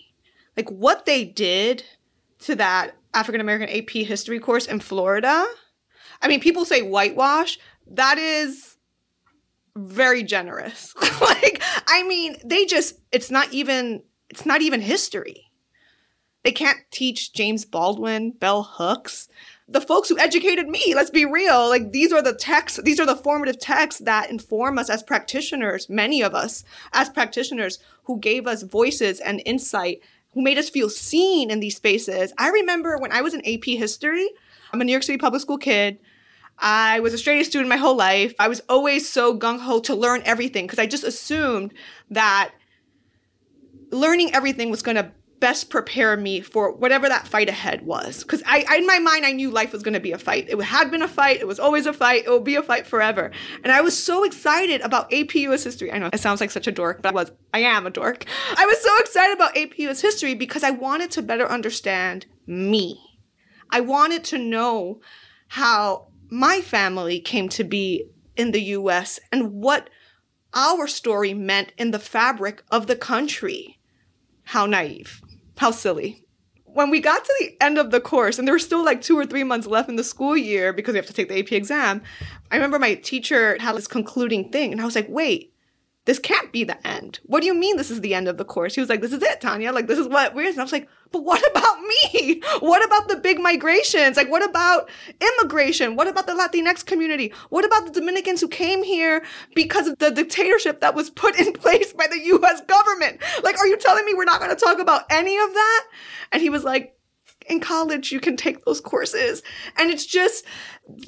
[0.56, 1.84] Like what they did
[2.40, 5.46] to that African American AP history course in Florida.
[6.22, 7.58] I mean, people say whitewash.
[7.86, 8.76] That is
[9.76, 10.94] very generous.
[11.20, 15.44] like, I mean, they just, it's not even, it's not even history.
[16.44, 19.28] They can't teach James Baldwin, bell hooks
[19.68, 23.06] the folks who educated me, let's be real, like these are the texts, these are
[23.06, 28.46] the formative texts that inform us as practitioners, many of us as practitioners who gave
[28.46, 30.00] us voices and insight,
[30.34, 32.32] who made us feel seen in these spaces.
[32.38, 34.28] I remember when I was in AP history,
[34.72, 35.98] I'm a New York City public school kid.
[36.58, 38.34] I was a straight A student my whole life.
[38.38, 41.74] I was always so gung ho to learn everything because I just assumed
[42.10, 42.52] that
[43.90, 45.12] learning everything was going to
[45.46, 48.24] best prepare me for whatever that fight ahead was.
[48.24, 50.48] Because I, I, in my mind, I knew life was going to be a fight.
[50.48, 51.38] It had been a fight.
[51.38, 52.24] It was always a fight.
[52.24, 53.30] It will be a fight forever.
[53.62, 55.92] And I was so excited about AP US history.
[55.92, 58.24] I know it sounds like such a dork, but I was, I am a dork.
[58.56, 62.98] I was so excited about AP US history because I wanted to better understand me.
[63.70, 65.00] I wanted to know
[65.46, 69.90] how my family came to be in the US and what
[70.54, 73.78] our story meant in the fabric of the country.
[74.42, 75.20] How naive.
[75.56, 76.22] How silly.
[76.64, 79.18] When we got to the end of the course, and there were still like two
[79.18, 81.52] or three months left in the school year because we have to take the AP
[81.52, 82.02] exam,
[82.50, 85.54] I remember my teacher had this concluding thing, and I was like, wait,
[86.06, 87.18] this can't be the end.
[87.24, 88.74] What do you mean this is the end of the course?
[88.74, 89.72] He was like, this is it, Tanya.
[89.72, 90.48] Like, this is what we're.
[90.48, 92.42] And I was like, but what about me?
[92.60, 94.16] What about the big migrations?
[94.16, 94.88] Like, what about
[95.20, 95.96] immigration?
[95.96, 97.32] What about the Latinx community?
[97.50, 101.52] What about the Dominicans who came here because of the dictatorship that was put in
[101.64, 103.20] place by the US government?
[103.42, 105.86] Like, are you telling me we're not going to talk about any of that?
[106.32, 106.95] And he was like,
[107.48, 109.42] in college you can take those courses.
[109.76, 110.44] And it's just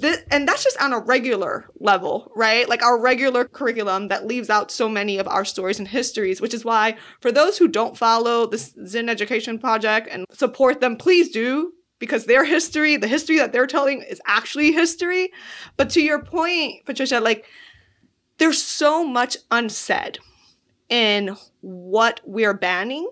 [0.00, 2.68] th- and that's just on a regular level right?
[2.68, 6.54] Like our regular curriculum that leaves out so many of our stories and histories which
[6.54, 11.30] is why for those who don't follow the zinn education project and support them please
[11.30, 15.30] do because their history the history that they're telling is actually history.
[15.76, 17.44] But to your point patricia like
[18.38, 20.18] there's so much unsaid
[20.88, 23.08] in what we're banning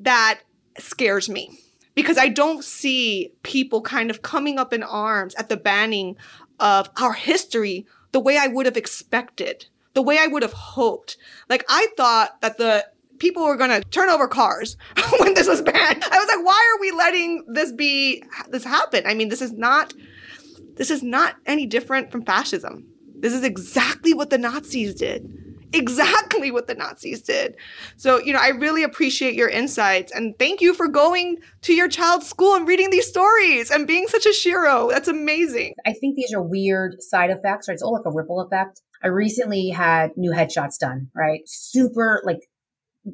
[0.00, 0.40] that
[0.78, 1.58] scares me
[1.94, 6.16] because I don't see people kind of coming up in arms at the banning
[6.58, 11.16] of our history the way I would have expected, the way I would have hoped.
[11.48, 12.86] Like I thought that the
[13.18, 14.76] people were going to turn over cars
[15.18, 16.04] when this was banned.
[16.04, 19.04] I was like, why are we letting this be this happen?
[19.06, 19.94] I mean, this is not
[20.76, 22.86] this is not any different from fascism.
[23.14, 27.56] This is exactly what the Nazis did exactly what the Nazis did.
[27.96, 31.88] So, you know, I really appreciate your insights and thank you for going to your
[31.88, 34.90] child's school and reading these stories and being such a shero.
[34.90, 35.74] That's amazing.
[35.86, 37.74] I think these are weird side effects, right?
[37.74, 38.82] It's all like a ripple effect.
[39.02, 41.40] I recently had new headshots done, right?
[41.46, 42.40] Super like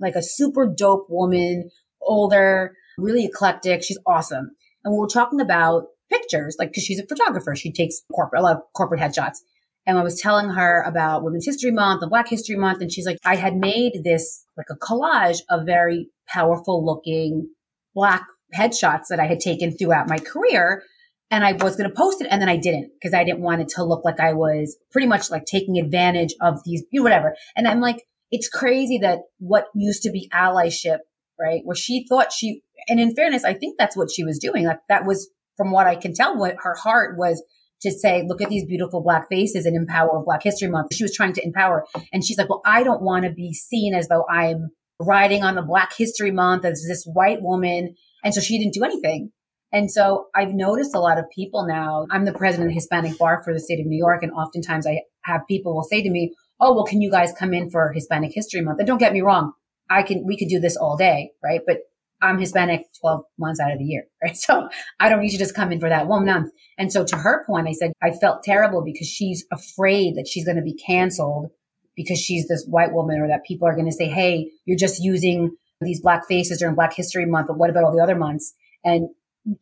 [0.00, 1.70] like a super dope woman,
[2.02, 3.82] older, really eclectic.
[3.82, 4.50] She's awesome.
[4.84, 7.54] And we were talking about pictures, like, cause she's a photographer.
[7.54, 9.38] She takes corporate, a lot of corporate headshots.
[9.86, 12.80] And I was telling her about Women's History Month and Black History Month.
[12.80, 17.48] And she's like, I had made this like a collage of very powerful looking
[17.94, 20.82] black headshots that I had taken throughout my career.
[21.30, 23.60] And I was going to post it and then I didn't because I didn't want
[23.60, 27.04] it to look like I was pretty much like taking advantage of these, you know,
[27.04, 27.34] whatever.
[27.56, 30.98] And I'm like, it's crazy that what used to be allyship,
[31.40, 31.62] right?
[31.64, 34.66] Where she thought she, and in fairness, I think that's what she was doing.
[34.66, 37.42] Like that was from what I can tell, what her heart was
[37.82, 40.94] to say, look at these beautiful black faces and empower Black History Month.
[40.94, 41.84] She was trying to empower.
[42.12, 45.54] And she's like, well, I don't want to be seen as though I'm riding on
[45.54, 47.94] the Black History Month as this white woman.
[48.24, 49.30] And so she didn't do anything.
[49.72, 52.06] And so I've noticed a lot of people now.
[52.10, 54.22] I'm the president of Hispanic Bar for the state of New York.
[54.22, 57.52] And oftentimes I have people will say to me, Oh, well, can you guys come
[57.52, 58.78] in for Hispanic History Month?
[58.78, 59.52] And don't get me wrong.
[59.90, 61.60] I can, we could do this all day, right?
[61.66, 61.78] But
[62.22, 64.36] I'm Hispanic 12 months out of the year, right?
[64.36, 64.68] So
[65.00, 66.52] I don't need to just come in for that one month.
[66.78, 70.44] And so to her point, I said, I felt terrible because she's afraid that she's
[70.44, 71.50] going to be canceled
[71.96, 75.02] because she's this white woman or that people are going to say, Hey, you're just
[75.02, 78.54] using these black faces during Black History Month, but what about all the other months?
[78.84, 79.08] And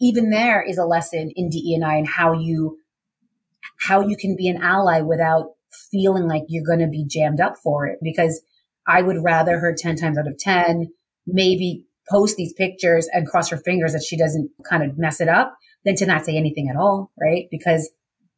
[0.00, 2.78] even there is a lesson in DE&I and how you,
[3.80, 5.50] how you can be an ally without
[5.90, 7.98] feeling like you're going to be jammed up for it.
[8.00, 8.40] Because
[8.86, 10.92] I would rather her 10 times out of 10
[11.26, 15.28] maybe post these pictures and cross her fingers that she doesn't kind of mess it
[15.28, 17.46] up than to not say anything at all, right?
[17.50, 17.90] Because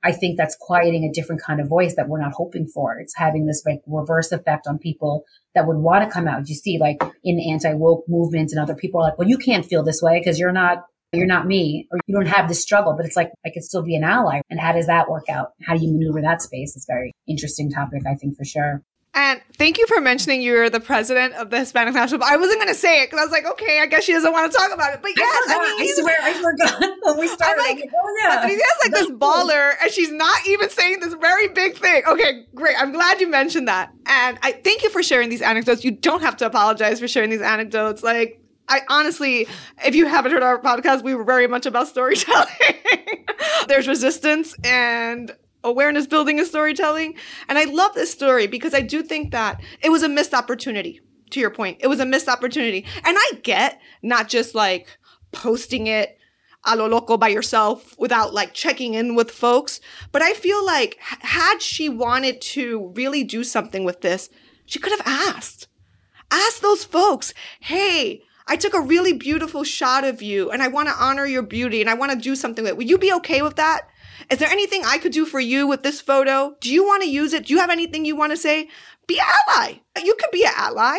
[0.02, 2.98] I think that's quieting a different kind of voice that we're not hoping for.
[2.98, 5.24] It's having this like reverse effect on people
[5.54, 6.48] that would want to come out.
[6.48, 9.66] You see, like in anti woke movements and other people are like, well, you can't
[9.66, 12.94] feel this way because you're not, you're not me or you don't have this struggle,
[12.96, 14.42] but it's like, I could still be an ally.
[14.48, 15.52] And how does that work out?
[15.62, 16.76] How do you maneuver that space?
[16.76, 18.82] It's very interesting topic, I think, for sure.
[19.16, 22.22] And thank you for mentioning you're the president of the Hispanic National.
[22.22, 24.30] I wasn't going to say it because I was like, okay, I guess she doesn't
[24.30, 25.00] want to talk about it.
[25.00, 27.62] But yes, I, I mean, I swear, I forgot when we started.
[27.62, 31.14] I'm like, oh yeah, Patricia's like That's this baller, and she's not even saying this
[31.14, 32.02] very big thing.
[32.06, 32.76] Okay, great.
[32.78, 35.82] I'm glad you mentioned that, and I thank you for sharing these anecdotes.
[35.82, 38.02] You don't have to apologize for sharing these anecdotes.
[38.02, 39.48] Like I honestly,
[39.84, 42.48] if you haven't heard our podcast, we were very much about storytelling.
[43.68, 45.34] There's resistance and
[45.66, 47.16] awareness building and storytelling.
[47.48, 51.00] And I love this story because I do think that it was a missed opportunity.
[51.30, 52.86] To your point, it was a missed opportunity.
[53.04, 54.96] And I get not just like
[55.32, 56.16] posting it
[56.64, 59.80] a lo loco by yourself without like checking in with folks.
[60.12, 64.28] But I feel like had she wanted to really do something with this,
[64.66, 65.68] she could have asked.
[66.30, 70.88] Ask those folks, hey, I took a really beautiful shot of you and I want
[70.88, 72.76] to honor your beauty and I want to do something with it.
[72.76, 73.88] Would you be okay with that?
[74.30, 76.56] Is there anything I could do for you with this photo?
[76.60, 77.46] Do you want to use it?
[77.46, 78.68] Do you have anything you want to say?
[79.06, 79.80] Be an ally.
[80.02, 80.98] You could be an ally.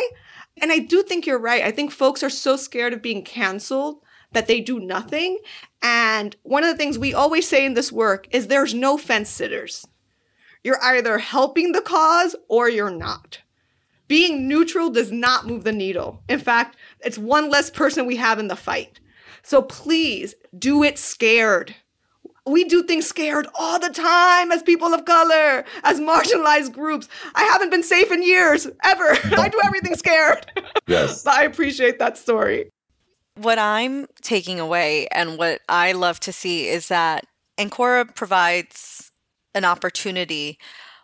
[0.60, 1.62] And I do think you're right.
[1.62, 4.02] I think folks are so scared of being canceled
[4.32, 5.38] that they do nothing.
[5.82, 9.30] And one of the things we always say in this work is there's no fence
[9.30, 9.86] sitters.
[10.64, 13.40] You're either helping the cause or you're not.
[14.08, 16.22] Being neutral does not move the needle.
[16.28, 19.00] In fact, it's one less person we have in the fight.
[19.42, 21.74] So please do it scared
[22.48, 27.08] we do things scared all the time as people of color, as marginalized groups.
[27.34, 29.04] I haven't been safe in years, ever.
[29.36, 30.46] I do everything scared.
[30.86, 31.22] Yes.
[31.22, 32.70] but I appreciate that story.
[33.34, 37.26] What I'm taking away and what I love to see is that
[37.58, 39.12] Ankura provides
[39.54, 40.58] an opportunity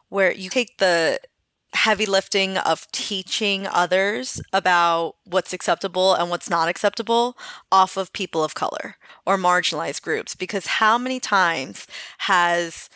[0.08, 1.20] where you take the
[1.74, 7.36] heavy lifting of teaching others about what's acceptable and what's not acceptable
[7.70, 10.34] off of people of color or marginalized groups.
[10.34, 11.86] Because how many times
[12.18, 12.88] has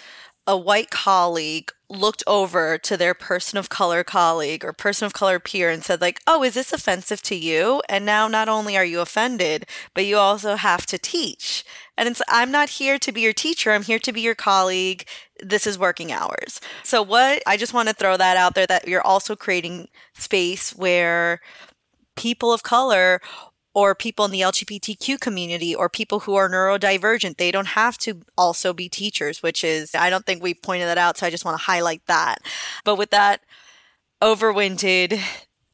[0.46, 5.38] a white colleague looked over to their person of color colleague or person of color
[5.38, 7.82] peer and said like oh is this offensive to you?
[7.88, 11.64] And now not only are you offended but you also have to teach.
[11.98, 13.72] And it's i'm not here to be your teacher.
[13.72, 15.06] I'm here to be your colleague
[15.42, 18.86] this is working hours so what i just want to throw that out there that
[18.88, 21.40] you're also creating space where
[22.16, 23.20] people of color
[23.74, 27.36] or people in the LGBTQ community or people who are neurodivergent.
[27.36, 30.98] They don't have to also be teachers, which is, I don't think we pointed that
[30.98, 31.16] out.
[31.16, 32.38] So I just want to highlight that.
[32.84, 33.42] But with that
[34.20, 35.20] overwinded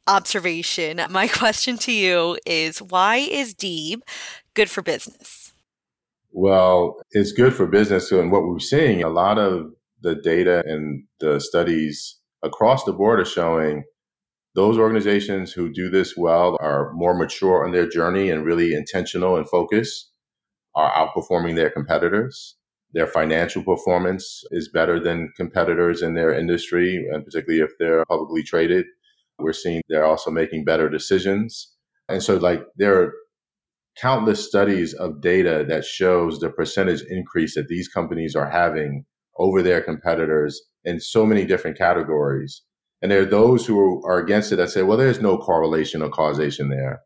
[0.06, 4.02] observation, my question to you is why is DEIB
[4.52, 5.43] good for business?
[6.36, 8.10] Well, it's good for business.
[8.10, 9.68] And what we're seeing, a lot of
[10.02, 13.84] the data and the studies across the board are showing
[14.56, 19.36] those organizations who do this well are more mature on their journey and really intentional
[19.36, 20.10] and focused,
[20.74, 22.56] are outperforming their competitors.
[22.92, 28.42] Their financial performance is better than competitors in their industry, and particularly if they're publicly
[28.42, 28.86] traded.
[29.38, 31.72] We're seeing they're also making better decisions.
[32.08, 33.12] And so, like, there are
[33.96, 39.04] countless studies of data that shows the percentage increase that these companies are having
[39.38, 42.62] over their competitors in so many different categories
[43.04, 46.08] and there are those who are against it that say, well, there's no correlation or
[46.08, 47.02] causation there.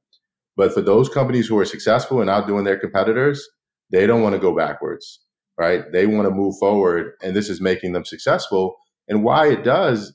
[0.56, 3.44] But for those companies who are successful and outdoing their competitors,
[3.90, 5.18] they don't want to go backwards,
[5.58, 5.82] right?
[5.90, 8.76] They want to move forward, and this is making them successful.
[9.08, 10.14] And why it does,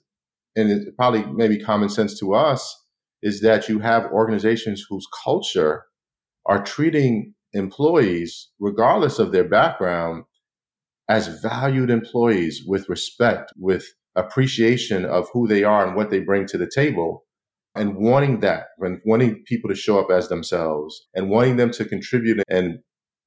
[0.55, 2.81] and it's probably maybe common sense to us,
[3.21, 5.83] is that you have organizations whose culture
[6.45, 10.23] are treating employees, regardless of their background,
[11.09, 13.85] as valued employees with respect, with
[14.15, 17.25] appreciation of who they are and what they bring to the table
[17.75, 21.85] and wanting that and wanting people to show up as themselves and wanting them to
[21.85, 22.79] contribute and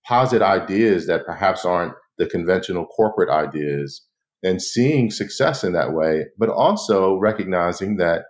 [0.06, 4.06] posit ideas that perhaps aren't the conventional corporate ideas
[4.42, 8.22] and seeing success in that way, but also recognizing that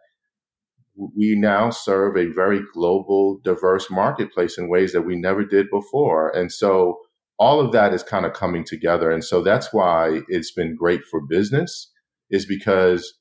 [0.97, 6.30] we now serve a very global, diverse marketplace in ways that we never did before.
[6.30, 6.99] And so
[7.38, 9.11] all of that is kind of coming together.
[9.11, 11.92] And so that's why it's been great for business
[12.30, 13.14] is because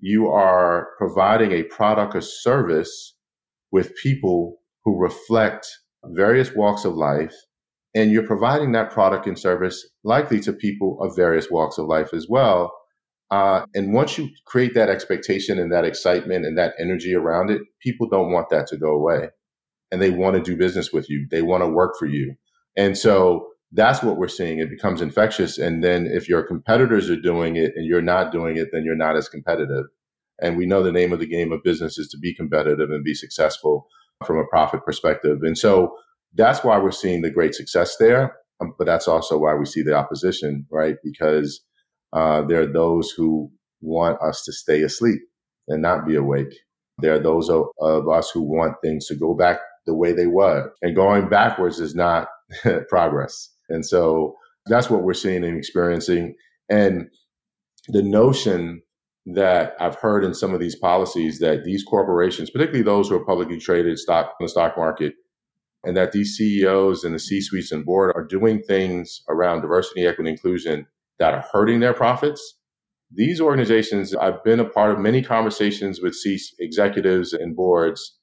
[0.00, 3.14] you are providing a product or service
[3.70, 5.66] with people who reflect
[6.04, 7.34] various walks of life.
[7.94, 12.12] And you're providing that product and service likely to people of various walks of life
[12.12, 12.72] as well.
[13.32, 17.62] Uh, and once you create that expectation and that excitement and that energy around it,
[17.80, 19.30] people don't want that to go away.
[19.90, 21.26] And they want to do business with you.
[21.30, 22.34] They want to work for you.
[22.76, 24.58] And so that's what we're seeing.
[24.58, 25.56] It becomes infectious.
[25.56, 28.94] And then if your competitors are doing it and you're not doing it, then you're
[28.94, 29.86] not as competitive.
[30.42, 33.02] And we know the name of the game of business is to be competitive and
[33.02, 33.86] be successful
[34.26, 35.38] from a profit perspective.
[35.42, 35.96] And so
[36.34, 38.36] that's why we're seeing the great success there.
[38.60, 40.96] Um, but that's also why we see the opposition, right?
[41.02, 41.62] Because
[42.12, 43.50] uh, there are those who
[43.80, 45.20] want us to stay asleep
[45.68, 46.54] and not be awake.
[46.98, 50.26] There are those of, of us who want things to go back the way they
[50.26, 50.72] were.
[50.82, 52.28] And going backwards is not
[52.88, 53.50] progress.
[53.68, 54.36] And so
[54.66, 56.34] that's what we're seeing and experiencing.
[56.68, 57.08] And
[57.88, 58.82] the notion
[59.26, 63.24] that I've heard in some of these policies that these corporations, particularly those who are
[63.24, 65.14] publicly traded stock in the stock market,
[65.84, 70.06] and that these CEOs and the C suites and board are doing things around diversity,
[70.06, 70.86] equity, inclusion
[71.18, 72.58] that are hurting their profits.
[73.14, 78.18] These organizations, I've been a part of many conversations with C executives and boards.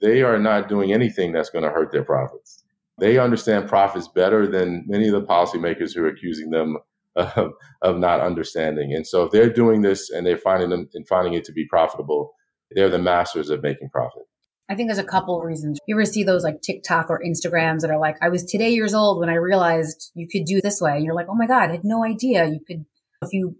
[0.00, 2.64] They are not doing anything that's going to hurt their profits.
[3.00, 6.78] They understand profits better than many of the policymakers who are accusing them
[7.16, 7.52] of,
[7.82, 8.94] of not understanding.
[8.94, 11.66] And so if they're doing this and they're finding them and finding it to be
[11.66, 12.32] profitable,
[12.70, 14.22] they're the masters of making profit.
[14.68, 15.78] I think there's a couple of reasons.
[15.86, 18.94] You ever see those like TikTok or Instagrams that are like, I was today years
[18.94, 20.96] old when I realized you could do this way.
[20.96, 22.84] And you're like, oh my God, I had no idea you could,
[23.22, 23.56] if you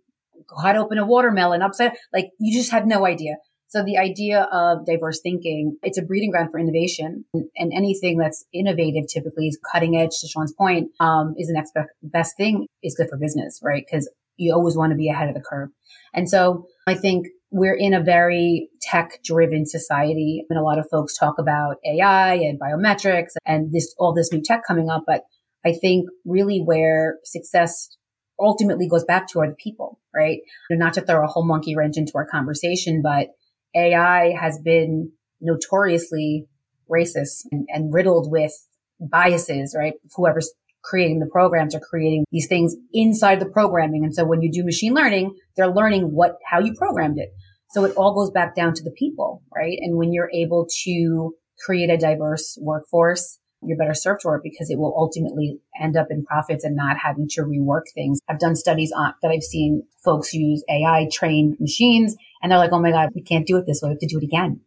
[0.60, 3.36] cut open a watermelon upside, like you just had no idea.
[3.68, 8.44] So the idea of diverse thinking, it's a breeding ground for innovation and anything that's
[8.52, 12.94] innovative typically is cutting edge to Shawn's point, um, is the next best thing is
[12.94, 13.84] good for business, right?
[13.90, 15.68] Cause you always want to be ahead of the curve.
[16.14, 20.86] And so I think we're in a very tech driven society and a lot of
[20.90, 25.04] folks talk about AI and biometrics and this, all this new tech coming up.
[25.06, 25.22] But
[25.64, 27.96] I think really where success
[28.38, 30.40] ultimately goes back to are the people, right?
[30.70, 33.28] Not to throw a whole monkey wrench into our conversation, but
[33.74, 36.46] AI has been notoriously
[36.90, 38.52] racist and, and riddled with
[39.00, 39.94] biases, right?
[40.16, 44.04] Whoever's creating the programs are creating these things inside the programming.
[44.04, 47.30] And so when you do machine learning, they're learning what, how you programmed it.
[47.70, 49.78] So it all goes back down to the people, right?
[49.80, 54.70] And when you're able to create a diverse workforce, you're better served for it because
[54.70, 58.20] it will ultimately end up in profits and not having to rework things.
[58.28, 62.72] I've done studies on that I've seen folks use AI trained machines and they're like,
[62.72, 63.88] Oh my God, we can't do it this way.
[63.88, 64.60] We have to do it again.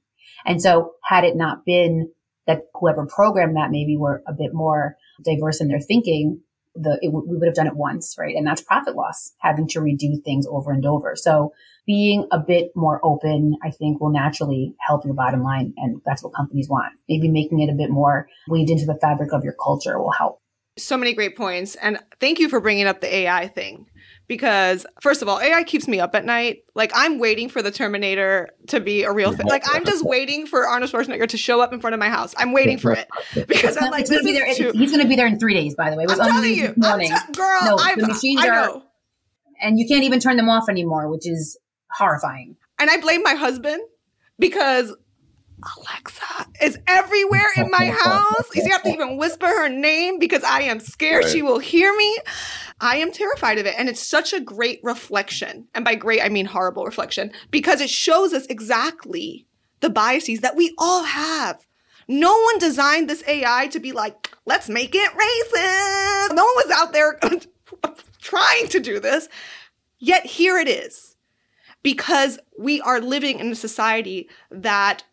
[0.45, 2.11] And so had it not been
[2.47, 6.41] that whoever programmed that maybe were a bit more diverse in their thinking,
[6.75, 8.35] the, it, we would have done it once, right?
[8.35, 11.15] And that's profit loss, having to redo things over and over.
[11.15, 11.53] So
[11.85, 15.73] being a bit more open, I think will naturally help your bottom line.
[15.77, 16.93] And that's what companies want.
[17.09, 20.39] Maybe making it a bit more weaved into the fabric of your culture will help.
[20.77, 21.75] So many great points.
[21.75, 23.87] And thank you for bringing up the AI thing
[24.31, 26.63] because first of all, AI keeps me up at night.
[26.73, 29.45] Like I'm waiting for the Terminator to be a real thing.
[29.45, 32.33] Like I'm just waiting for Arnold Schwarzenegger to show up in front of my house.
[32.37, 33.09] I'm waiting for it
[33.49, 35.75] because I'm like, he's gonna, be too- he's gonna be there in three days.
[35.75, 37.09] By the way, it was I'm telling you, morning.
[37.09, 38.75] T- girl, no, I've, the machines I know.
[38.75, 38.83] are,
[39.61, 41.59] and you can't even turn them off anymore, which is
[41.91, 42.55] horrifying.
[42.79, 43.81] And I blame my husband
[44.39, 44.95] because
[45.77, 48.49] Alexa is everywhere in my house.
[48.55, 51.31] You have to even whisper her name because I am scared right.
[51.31, 52.17] she will hear me.
[52.79, 53.75] I am terrified of it.
[53.77, 55.67] And it's such a great reflection.
[55.73, 59.45] And by great, I mean horrible reflection because it shows us exactly
[59.81, 61.65] the biases that we all have.
[62.07, 66.35] No one designed this AI to be like, let's make it racist.
[66.35, 67.19] No one was out there
[68.21, 69.29] trying to do this.
[69.99, 71.15] Yet here it is
[71.83, 75.03] because we are living in a society that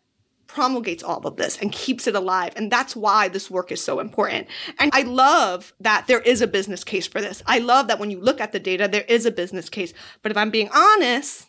[0.49, 2.51] promulgates all of this and keeps it alive.
[2.57, 4.47] And that's why this work is so important.
[4.79, 7.41] And I love that there is a business case for this.
[7.45, 9.93] I love that when you look at the data, there is a business case.
[10.21, 11.45] But if I'm being honest,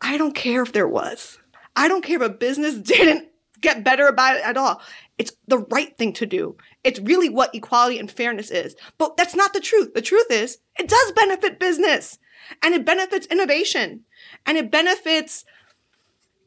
[0.00, 1.38] I don't care if there was.
[1.76, 3.28] I don't care if a business didn't
[3.60, 4.82] get better about it at all.
[5.16, 6.56] It's the right thing to do.
[6.82, 8.74] It's really what equality and fairness is.
[8.98, 9.94] But that's not the truth.
[9.94, 12.18] The truth is it does benefit business
[12.62, 14.04] and it benefits innovation
[14.44, 15.44] and it benefits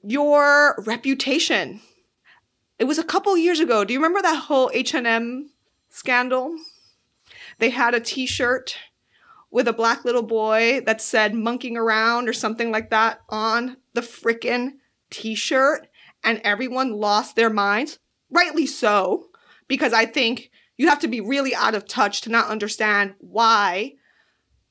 [0.04, 1.82] your reputation.
[2.78, 3.84] It was a couple years ago.
[3.84, 5.50] Do you remember that whole H&M
[5.90, 6.56] scandal?
[7.60, 8.78] They had a t-shirt
[9.50, 14.02] with a black little boy that said monkeying around or something like that on the
[14.02, 14.74] frickin'
[15.12, 15.88] t-shirt
[16.24, 18.00] and everyone lost their minds.
[18.30, 19.28] Rightly so,
[19.68, 23.94] because I think you have to be really out of touch to not understand why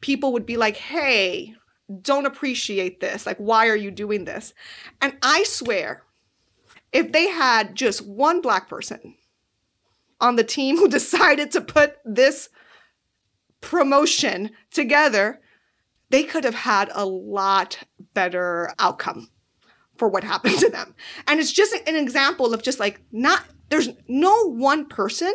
[0.00, 1.54] people would be like, hey,
[2.00, 3.26] don't appreciate this.
[3.26, 4.54] Like, why are you doing this?
[5.00, 6.04] And I swear,
[6.92, 9.14] if they had just one black person
[10.20, 12.48] on the team who decided to put this
[13.60, 15.40] promotion together,
[16.10, 17.78] they could have had a lot
[18.14, 19.30] better outcome
[19.96, 20.94] for what happened to them.
[21.26, 25.32] And it's just an example of just like not, there's no one person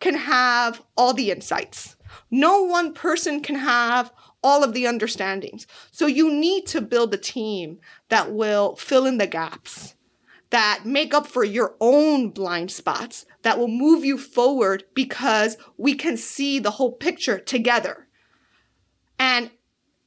[0.00, 1.96] can have all the insights.
[2.30, 4.12] No one person can have
[4.42, 5.66] all of the understandings.
[5.90, 7.78] So you need to build a team
[8.08, 9.94] that will fill in the gaps,
[10.50, 15.94] that make up for your own blind spots, that will move you forward because we
[15.94, 18.06] can see the whole picture together.
[19.18, 19.50] And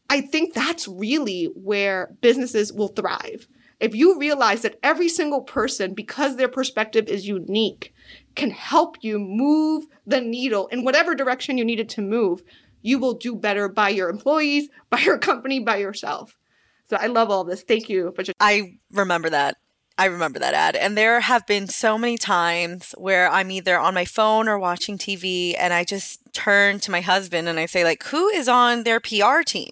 [0.09, 3.47] I think that's really where businesses will thrive.
[3.79, 7.93] If you realize that every single person, because their perspective is unique,
[8.35, 12.43] can help you move the needle in whatever direction you need it to move,
[12.81, 16.37] you will do better by your employees, by your company, by yourself.
[16.89, 17.63] So I love all this.
[17.63, 18.13] Thank you.
[18.39, 19.57] I remember that.
[19.97, 20.75] I remember that ad.
[20.75, 24.97] And there have been so many times where I'm either on my phone or watching
[24.97, 28.83] TV and I just turn to my husband and I say like, "Who is on
[28.83, 29.69] their PR team?"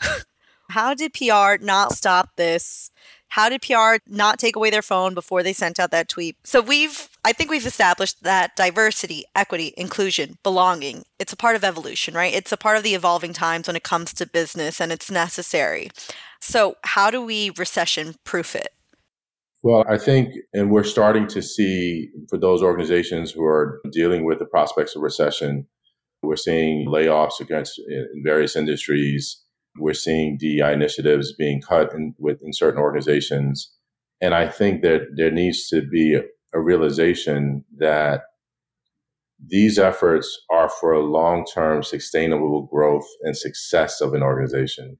[0.70, 2.90] How did PR not stop this?
[3.34, 6.36] How did PR not take away their phone before they sent out that tweet?
[6.44, 11.64] So we've I think we've established that diversity, equity, inclusion, belonging, it's a part of
[11.64, 12.32] evolution, right?
[12.32, 15.90] It's a part of the evolving times when it comes to business and it's necessary.
[16.40, 18.68] So, how do we recession proof it?
[19.64, 24.38] Well, I think, and we're starting to see for those organizations who are dealing with
[24.38, 25.66] the prospects of recession,
[26.22, 29.43] we're seeing layoffs against in various industries.
[29.78, 33.72] We're seeing DEI initiatives being cut in, with, in certain organizations.
[34.20, 36.20] And I think that there needs to be
[36.54, 38.22] a realization that
[39.46, 44.98] these efforts are for long term sustainable growth and success of an organization.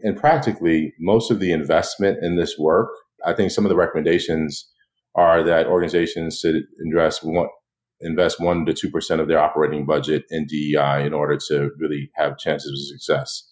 [0.00, 2.90] And practically, most of the investment in this work,
[3.24, 4.70] I think some of the recommendations
[5.14, 7.48] are that organizations should invest one,
[8.00, 12.10] invest one to two percent of their operating budget in DEI in order to really
[12.14, 13.50] have chances of success.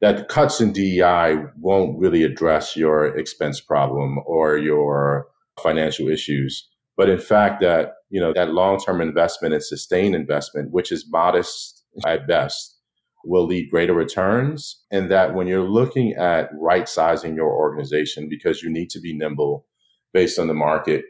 [0.00, 5.26] That cuts in DEI won't really address your expense problem or your
[5.60, 6.68] financial issues.
[6.96, 11.84] But in fact that you know that long-term investment and sustained investment which is modest
[12.06, 12.76] at best
[13.24, 14.82] will lead greater returns.
[14.90, 19.16] And that when you're looking at right sizing your organization because you need to be
[19.16, 19.66] nimble
[20.12, 21.04] based on the market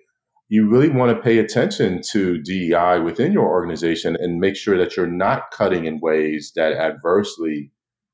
[0.48, 4.96] you really want to pay attention to DEI within your organization and make sure that
[4.96, 7.70] you're not cutting in ways that adversely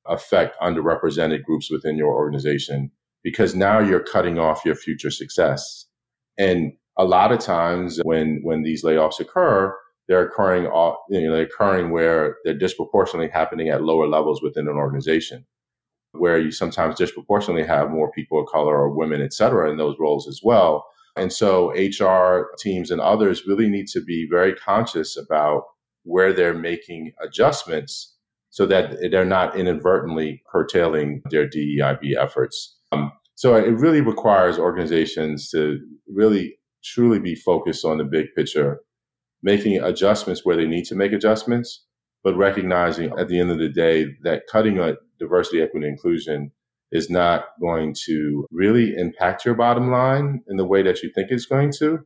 [0.06, 2.90] affect underrepresented groups within your organization
[3.22, 5.86] because now you're cutting off your future success
[6.38, 9.74] and a lot of times when when these layoffs occur,
[10.08, 10.68] they're occurring you
[11.26, 15.44] know, they're occurring where they're disproportionately happening at lower levels within an organization,
[16.12, 19.96] where you sometimes disproportionately have more people of color or women, et cetera, in those
[19.98, 20.86] roles as well.
[21.16, 25.62] And so HR teams and others really need to be very conscious about
[26.02, 28.13] where they're making adjustments
[28.54, 32.78] so that they're not inadvertently curtailing their DEIB efforts.
[32.92, 38.78] Um, so it really requires organizations to really truly be focused on the big picture,
[39.42, 41.84] making adjustments where they need to make adjustments,
[42.22, 46.52] but recognizing at the end of the day that cutting a diversity, equity, inclusion
[46.92, 51.32] is not going to really impact your bottom line in the way that you think
[51.32, 51.98] it's going to,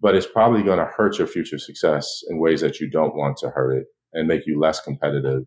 [0.00, 3.36] but it's probably going to hurt your future success in ways that you don't want
[3.36, 5.42] to hurt it and make you less competitive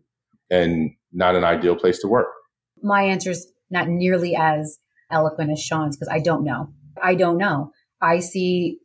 [0.50, 2.28] and not an ideal place to work.
[2.82, 4.78] My answer is not nearly as
[5.10, 6.68] eloquent as Shawn's because I don't know.
[7.02, 7.72] I don't know.
[8.00, 8.78] I see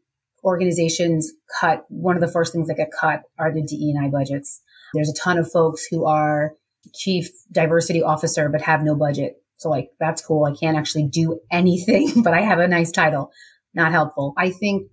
[0.43, 1.85] organizations cut.
[1.89, 4.61] One of the first things that get cut are the DE&I budgets.
[4.93, 6.53] There's a ton of folks who are
[6.95, 9.35] chief diversity officer but have no budget.
[9.57, 10.45] So like that's cool.
[10.45, 13.31] I can't actually do anything, but I have a nice title.
[13.73, 14.33] Not helpful.
[14.37, 14.89] I think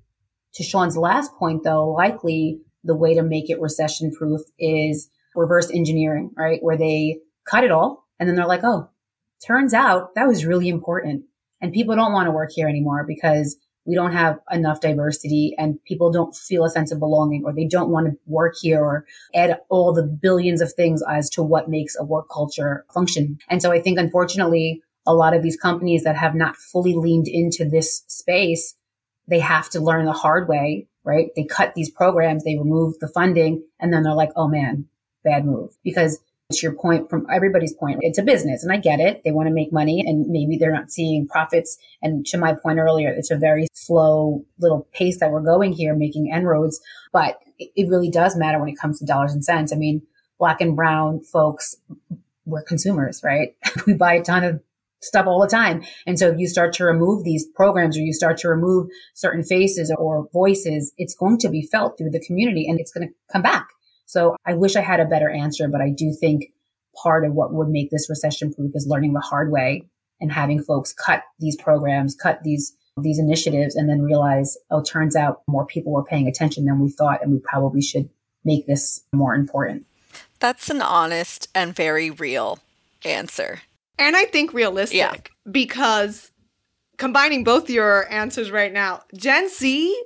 [0.55, 5.71] to Shawn's last point though, likely the way to make it recession proof is reverse
[5.71, 6.63] engineering, right?
[6.63, 7.19] Where they
[7.49, 8.91] cut it all and then they're like, oh,
[9.47, 11.25] turns out that was really important.
[11.61, 15.83] And people don't want to work here anymore because we don't have enough diversity and
[15.85, 19.07] people don't feel a sense of belonging or they don't want to work here or
[19.35, 23.39] add all the billions of things as to what makes a work culture function.
[23.49, 27.29] And so I think unfortunately, a lot of these companies that have not fully leaned
[27.29, 28.75] into this space,
[29.27, 31.31] they have to learn the hard way, right?
[31.35, 34.87] They cut these programs, they remove the funding, and then they're like, oh man,
[35.25, 35.77] bad move.
[35.83, 36.19] Because
[36.53, 39.23] to your point from everybody's point, it's a business and I get it.
[39.25, 41.77] They want to make money and maybe they're not seeing profits.
[42.01, 45.95] And to my point earlier, it's a very slow little pace that we're going here,
[45.95, 46.81] making inroads,
[47.13, 49.73] but it really does matter when it comes to dollars and cents.
[49.73, 50.03] I mean,
[50.39, 51.77] black and brown folks
[52.49, 53.55] we're consumers, right?
[53.87, 54.61] we buy a ton of
[55.01, 55.85] stuff all the time.
[56.07, 59.45] And so if you start to remove these programs or you start to remove certain
[59.45, 63.15] faces or voices, it's going to be felt through the community and it's going to
[63.33, 63.69] come back.
[64.09, 66.47] So I wish I had a better answer, but I do think
[66.97, 69.85] part of what would make this recession proof is learning the hard way
[70.19, 75.15] and having folks cut these programs, cut these these initiatives and then realize, oh, turns
[75.15, 78.09] out more people were paying attention than we thought and we probably should
[78.45, 79.87] make this more important.
[80.41, 82.59] That's an honest and very real
[83.05, 83.61] answer.
[83.99, 85.15] And I think realistic yeah.
[85.53, 86.33] because
[86.97, 90.03] combining both your answers right now, Gen Z,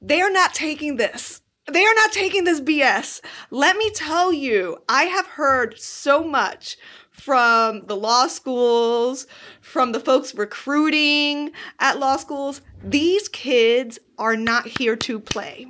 [0.00, 1.42] they are not taking this.
[1.68, 3.20] They are not taking this BS.
[3.50, 6.76] Let me tell you, I have heard so much
[7.10, 9.26] from the law schools,
[9.60, 11.50] from the folks recruiting
[11.80, 12.60] at law schools.
[12.84, 15.66] These kids are not here to play.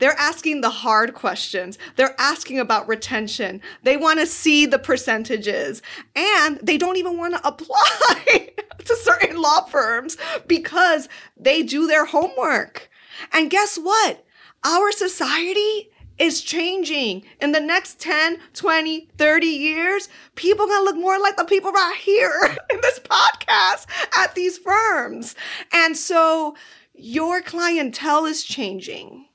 [0.00, 1.78] They're asking the hard questions.
[1.94, 3.60] They're asking about retention.
[3.84, 5.82] They want to see the percentages
[6.16, 10.16] and they don't even want to apply to certain law firms
[10.48, 12.90] because they do their homework.
[13.32, 14.24] And guess what?
[14.64, 17.22] Our society is changing.
[17.40, 21.44] In the next 10, 20, 30 years, people are going to look more like the
[21.44, 23.86] people right here in this podcast
[24.16, 25.36] at these firms.
[25.72, 26.56] And so
[26.92, 29.26] your clientele is changing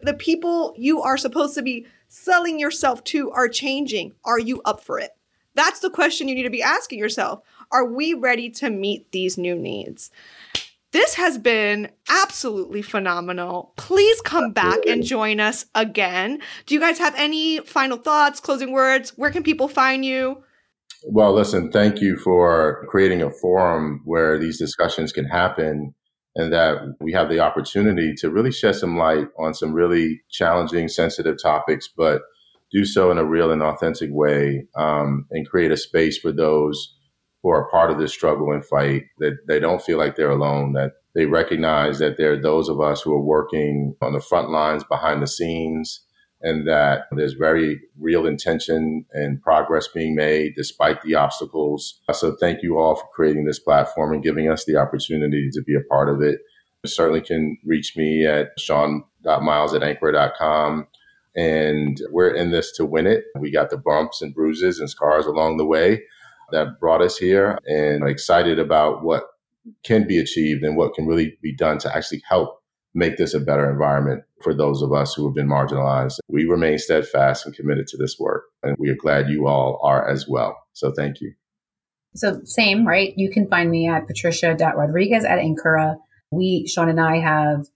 [0.00, 4.12] the people you are supposed to be selling yourself to are changing.
[4.24, 5.10] Are you up for it?
[5.54, 7.40] That's the question you need to be asking yourself.
[7.72, 10.10] Are we ready to meet these new needs?
[10.92, 13.72] This has been absolutely phenomenal.
[13.76, 16.40] Please come back and join us again.
[16.64, 19.10] Do you guys have any final thoughts, closing words?
[19.16, 20.42] Where can people find you?
[21.04, 25.94] Well, listen, thank you for creating a forum where these discussions can happen
[26.34, 30.88] and that we have the opportunity to really shed some light on some really challenging,
[30.88, 32.22] sensitive topics, but
[32.72, 36.95] do so in a real and authentic way um, and create a space for those
[37.46, 40.72] who are part of this struggle and fight that they don't feel like they're alone,
[40.72, 44.50] that they recognize that there are those of us who are working on the front
[44.50, 46.02] lines behind the scenes
[46.42, 52.00] and that there's very real intention and progress being made despite the obstacles.
[52.12, 55.76] So thank you all for creating this platform and giving us the opportunity to be
[55.76, 56.40] a part of it.
[56.82, 60.88] You certainly can reach me at shawn.miles at ankura.com.
[61.36, 63.26] And we're in this to win it.
[63.38, 66.02] We got the bumps and bruises and scars along the way
[66.52, 69.24] that brought us here and excited about what
[69.84, 72.60] can be achieved and what can really be done to actually help
[72.94, 76.18] make this a better environment for those of us who have been marginalized.
[76.28, 80.08] We remain steadfast and committed to this work, and we are glad you all are
[80.08, 80.56] as well.
[80.72, 81.34] So thank you.
[82.14, 83.12] So same, right?
[83.16, 85.96] You can find me at patricia.rodriguez at Ankura.
[86.30, 87.66] We, Shawn and I have,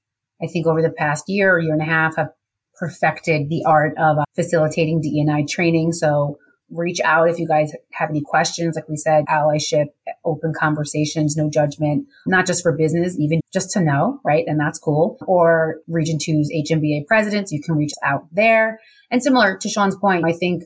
[0.43, 2.31] I think over the past year, or year and a half, have
[2.79, 5.93] perfected the art of facilitating DEI training.
[5.93, 6.39] So
[6.71, 8.77] reach out if you guys have any questions.
[8.77, 9.87] Like we said, allyship,
[10.25, 14.45] open conversations, no judgment, not just for business, even just to know, right?
[14.47, 15.19] And that's cool.
[15.27, 18.81] Or Region 2's HNBA presidents, you can reach out there.
[19.11, 20.65] And similar to Shawn's point, I think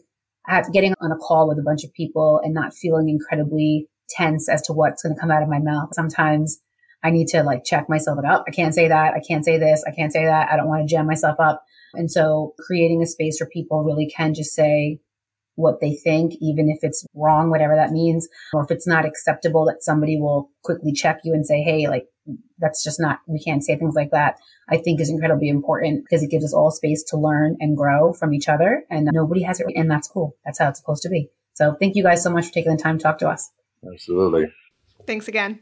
[0.72, 4.62] getting on a call with a bunch of people and not feeling incredibly tense as
[4.62, 5.88] to what's going to come out of my mouth.
[5.94, 6.60] Sometimes
[7.02, 9.14] I need to like check myself oh, I can't say that.
[9.14, 9.84] I can't say this.
[9.86, 10.50] I can't say that.
[10.50, 11.64] I don't want to jam myself up.
[11.94, 15.00] And so creating a space where people really can just say,
[15.56, 19.64] what they think, even if it's wrong, whatever that means, or if it's not acceptable
[19.66, 22.06] that somebody will quickly check you and say, Hey, like,
[22.58, 24.36] that's just not, we can't say things like that.
[24.68, 28.12] I think is incredibly important because it gives us all space to learn and grow
[28.12, 29.66] from each other and nobody has it.
[29.74, 30.36] And that's cool.
[30.44, 31.28] That's how it's supposed to be.
[31.52, 33.50] So thank you guys so much for taking the time to talk to us.
[33.86, 34.46] Absolutely.
[35.06, 35.60] Thanks again.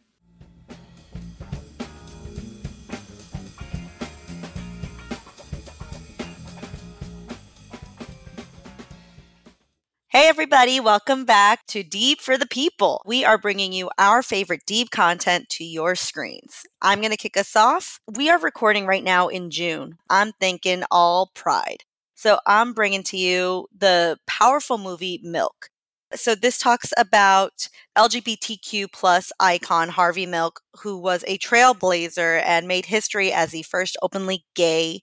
[10.13, 13.01] Hey, everybody, welcome back to Deep for the People.
[13.07, 16.67] We are bringing you our favorite deep content to your screens.
[16.83, 17.99] I'm going to kick us off.
[18.15, 19.97] We are recording right now in June.
[20.11, 21.85] I'm thinking all pride.
[22.15, 25.71] So I'm bringing to you the powerful movie Milk.
[26.15, 32.85] So this talks about LGBTQ plus icon Harvey Milk, who was a trailblazer and made
[32.85, 35.01] history as the first openly gay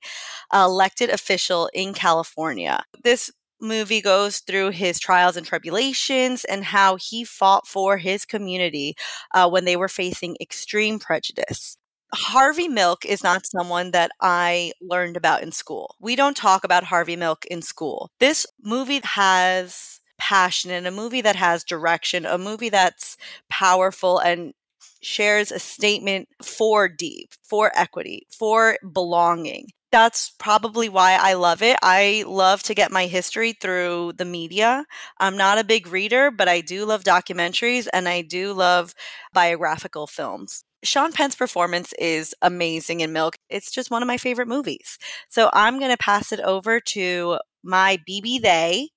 [0.53, 2.83] elected official in California.
[3.03, 3.31] This
[3.61, 8.95] movie goes through his trials and tribulations and how he fought for his community
[9.33, 11.77] uh, when they were facing extreme prejudice.
[12.13, 15.95] Harvey Milk is not someone that I learned about in school.
[15.99, 18.09] We don't talk about Harvey Milk in school.
[18.19, 23.15] This movie has passion and a movie that has direction, a movie that's
[23.49, 24.53] powerful and
[25.01, 29.67] shares a statement for deep, for equity, for belonging.
[29.91, 31.77] That's probably why I love it.
[31.81, 34.85] I love to get my history through the media.
[35.19, 38.93] I'm not a big reader, but I do love documentaries and I do love
[39.33, 40.63] biographical films.
[40.83, 43.35] Sean Penn's performance is amazing in Milk.
[43.49, 44.97] It's just one of my favorite movies.
[45.27, 48.89] So I'm going to pass it over to my BB They,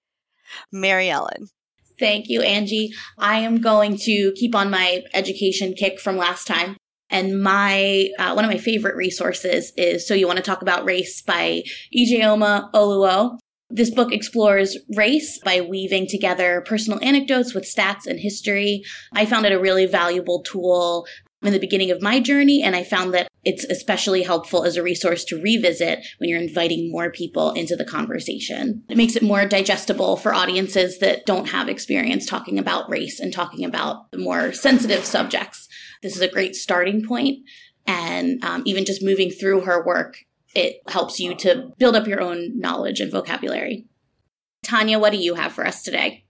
[0.71, 1.49] Mary Ellen.
[1.99, 2.93] Thank you, Angie.
[3.19, 6.77] I am going to keep on my education kick from last time.
[7.13, 10.85] And my uh, one of my favorite resources is So You Want to Talk About
[10.85, 11.63] Race by
[11.97, 13.39] Ijeoma Oluo.
[13.69, 18.83] This book explores race by weaving together personal anecdotes with stats and history.
[19.15, 21.07] I found it a really valuable tool
[21.43, 24.83] in the beginning of my journey, and I found that it's especially helpful as a
[24.83, 28.85] resource to revisit when you're inviting more people into the conversation.
[28.89, 33.33] It makes it more digestible for audiences that don't have experience talking about race and
[33.33, 35.62] talking about more sensitive subjects.
[36.03, 37.41] This is a great starting point,
[37.87, 40.19] and um, even just moving through her work,
[40.55, 43.87] it helps you to build up your own knowledge and vocabulary.
[44.63, 46.25] Tanya, what do you have for us today?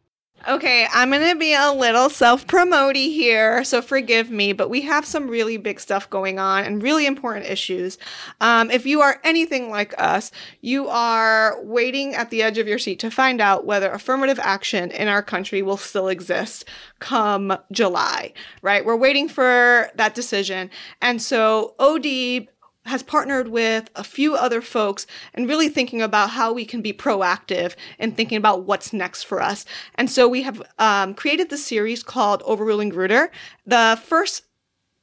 [0.49, 4.81] Okay, I'm going to be a little self promoty here, so forgive me, but we
[4.81, 7.97] have some really big stuff going on and really important issues.
[8.41, 12.81] Um, if you are anything like us, you are waiting at the edge of your
[12.81, 16.65] seat to find out whether affirmative action in our country will still exist
[16.99, 18.33] come July,
[18.63, 18.85] right?
[18.85, 20.71] We're waiting for that decision.
[21.01, 22.49] And so OD
[22.85, 26.93] has partnered with a few other folks and really thinking about how we can be
[26.93, 29.65] proactive and thinking about what's next for us.
[29.95, 33.29] And so we have um, created the series called Overruling Grutter.
[33.67, 34.45] The first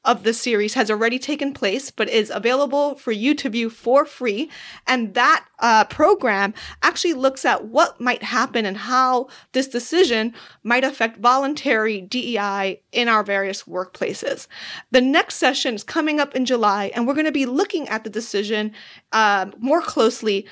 [0.06, 4.06] of the series has already taken place, but is available for you to view for
[4.06, 4.50] free.
[4.88, 10.34] And that uh, program actually looks at what might happen and how this decision
[10.64, 14.48] might affect voluntary DEI in our various workplaces.
[14.92, 18.04] The next session is coming up in July, and we're going to be looking at
[18.06, 18.72] the decision
[19.12, 20.48] uh, more closely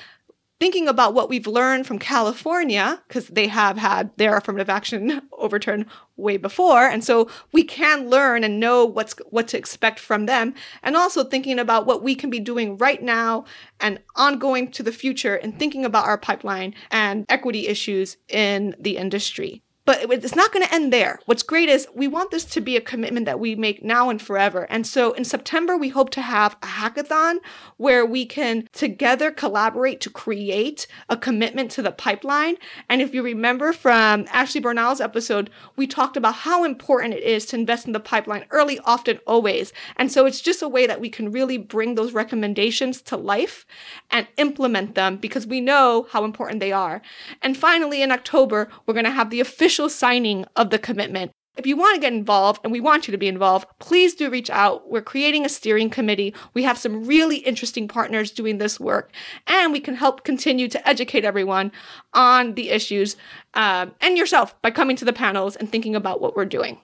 [0.60, 5.86] thinking about what we've learned from California, because they have had their affirmative action overturned
[6.16, 10.54] way before, and so we can learn and know what's what to expect from them,
[10.82, 13.44] and also thinking about what we can be doing right now
[13.80, 18.96] and ongoing to the future, and thinking about our pipeline and equity issues in the
[18.96, 19.62] industry.
[19.88, 21.18] But it's not going to end there.
[21.24, 24.20] What's great is we want this to be a commitment that we make now and
[24.20, 24.66] forever.
[24.68, 27.38] And so in September, we hope to have a hackathon
[27.78, 32.56] where we can together collaborate to create a commitment to the pipeline.
[32.90, 37.46] And if you remember from Ashley Bernal's episode, we talked about how important it is
[37.46, 39.72] to invest in the pipeline early, often, always.
[39.96, 43.64] And so it's just a way that we can really bring those recommendations to life
[44.10, 47.00] and implement them because we know how important they are.
[47.40, 51.30] And finally, in October, we're going to have the official official signing of the commitment.
[51.56, 54.30] If you want to get involved, and we want you to be involved, please do
[54.30, 54.90] reach out.
[54.90, 56.34] We're creating a steering committee.
[56.54, 59.12] We have some really interesting partners doing this work,
[59.46, 61.70] and we can help continue to educate everyone
[62.12, 63.16] on the issues
[63.54, 66.78] um, and yourself by coming to the panels and thinking about what we're doing.